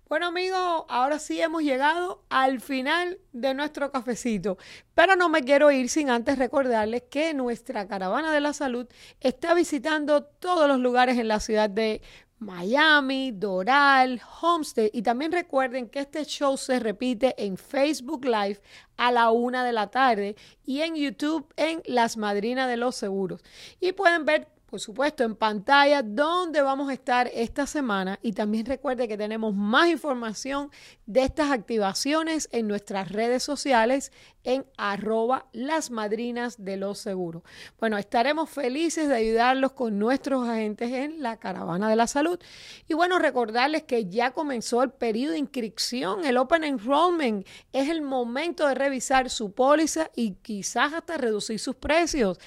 Bueno 0.08 0.26
amigos, 0.26 0.84
ahora 0.88 1.18
sí 1.18 1.40
hemos 1.40 1.62
llegado 1.62 2.24
al 2.28 2.60
final 2.60 3.18
de 3.32 3.54
nuestro 3.54 3.90
cafecito, 3.90 4.58
pero 4.94 5.16
no 5.16 5.28
me 5.28 5.42
quiero 5.42 5.70
ir 5.70 5.88
sin 5.88 6.10
antes 6.10 6.38
recordarles 6.38 7.04
que 7.10 7.34
nuestra 7.34 7.88
caravana 7.88 8.32
de 8.32 8.40
la 8.40 8.52
salud 8.52 8.86
está 9.20 9.54
visitando 9.54 10.24
todos 10.24 10.68
los 10.68 10.78
lugares 10.78 11.18
en 11.18 11.26
la 11.26 11.40
ciudad 11.40 11.70
de 11.70 12.02
Miami, 12.44 13.32
Doral, 13.32 14.20
Homestead. 14.40 14.90
Y 14.92 15.02
también 15.02 15.32
recuerden 15.32 15.88
que 15.88 16.00
este 16.00 16.24
show 16.24 16.56
se 16.56 16.78
repite 16.78 17.34
en 17.44 17.56
Facebook 17.56 18.24
Live 18.24 18.60
a 18.96 19.10
la 19.10 19.30
una 19.30 19.64
de 19.64 19.72
la 19.72 19.90
tarde 19.90 20.36
y 20.64 20.82
en 20.82 20.94
YouTube 20.94 21.52
en 21.56 21.82
Las 21.86 22.16
Madrinas 22.16 22.68
de 22.68 22.76
los 22.76 22.94
Seguros. 22.94 23.42
Y 23.80 23.92
pueden 23.92 24.24
ver 24.24 24.53
por 24.74 24.80
supuesto, 24.80 25.22
en 25.22 25.36
pantalla 25.36 26.02
donde 26.02 26.60
vamos 26.60 26.90
a 26.90 26.94
estar 26.94 27.30
esta 27.32 27.64
semana. 27.64 28.18
Y 28.22 28.32
también 28.32 28.66
recuerde 28.66 29.06
que 29.06 29.16
tenemos 29.16 29.54
más 29.54 29.88
información 29.88 30.72
de 31.06 31.22
estas 31.22 31.52
activaciones 31.52 32.48
en 32.50 32.66
nuestras 32.66 33.12
redes 33.12 33.44
sociales 33.44 34.10
en 34.42 34.66
arroba 34.76 35.46
las 35.52 35.92
madrinas 35.92 36.64
de 36.64 36.76
los 36.76 36.98
seguros. 36.98 37.44
Bueno, 37.78 37.98
estaremos 37.98 38.50
felices 38.50 39.08
de 39.08 39.14
ayudarlos 39.14 39.72
con 39.74 39.96
nuestros 39.96 40.48
agentes 40.48 40.90
en 40.90 41.22
la 41.22 41.36
caravana 41.36 41.88
de 41.88 41.94
la 41.94 42.08
salud. 42.08 42.40
Y 42.88 42.94
bueno, 42.94 43.20
recordarles 43.20 43.84
que 43.84 44.06
ya 44.06 44.32
comenzó 44.32 44.82
el 44.82 44.90
periodo 44.90 45.34
de 45.34 45.38
inscripción, 45.38 46.24
el 46.24 46.36
Open 46.36 46.64
Enrollment. 46.64 47.46
Es 47.72 47.88
el 47.88 48.02
momento 48.02 48.66
de 48.66 48.74
revisar 48.74 49.30
su 49.30 49.52
póliza 49.52 50.10
y 50.16 50.32
quizás 50.32 50.94
hasta 50.94 51.16
reducir 51.16 51.60
sus 51.60 51.76
precios. 51.76 52.40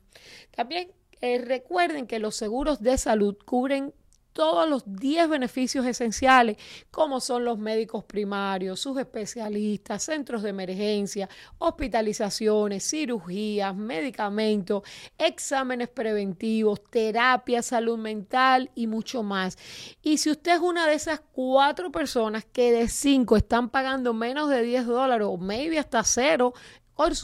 También 0.55 0.89
eh, 1.19 1.39
recuerden 1.39 2.07
que 2.07 2.19
los 2.19 2.37
seguros 2.37 2.81
de 2.81 2.97
salud 2.97 3.35
cubren 3.43 3.93
todos 4.33 4.67
los 4.69 4.83
10 4.85 5.29
beneficios 5.29 5.85
esenciales, 5.85 6.57
como 6.91 7.21
son 7.21 7.45
los 7.45 7.57
médicos 7.57 8.03
primarios, 8.03 8.79
sus 8.79 8.97
especialistas, 8.97 10.03
centros 10.03 10.41
de 10.43 10.49
emergencia, 10.49 11.29
hospitalizaciones, 11.59 12.89
cirugías, 12.89 13.75
medicamentos, 13.75 14.83
exámenes 15.17 15.89
preventivos, 15.89 16.83
terapia, 16.89 17.61
salud 17.61 17.97
mental 17.97 18.71
y 18.75 18.87
mucho 18.87 19.23
más. 19.23 19.57
Y 20.01 20.17
si 20.17 20.31
usted 20.31 20.55
es 20.55 20.59
una 20.59 20.87
de 20.87 20.95
esas 20.95 21.21
cuatro 21.31 21.91
personas 21.91 22.45
que 22.45 22.71
de 22.71 22.87
cinco 22.89 23.37
están 23.37 23.69
pagando 23.69 24.13
menos 24.13 24.49
de 24.49 24.63
10 24.63 24.87
dólares 24.87 25.27
o 25.29 25.37
maybe 25.37 25.79
hasta 25.79 26.03
cero 26.03 26.53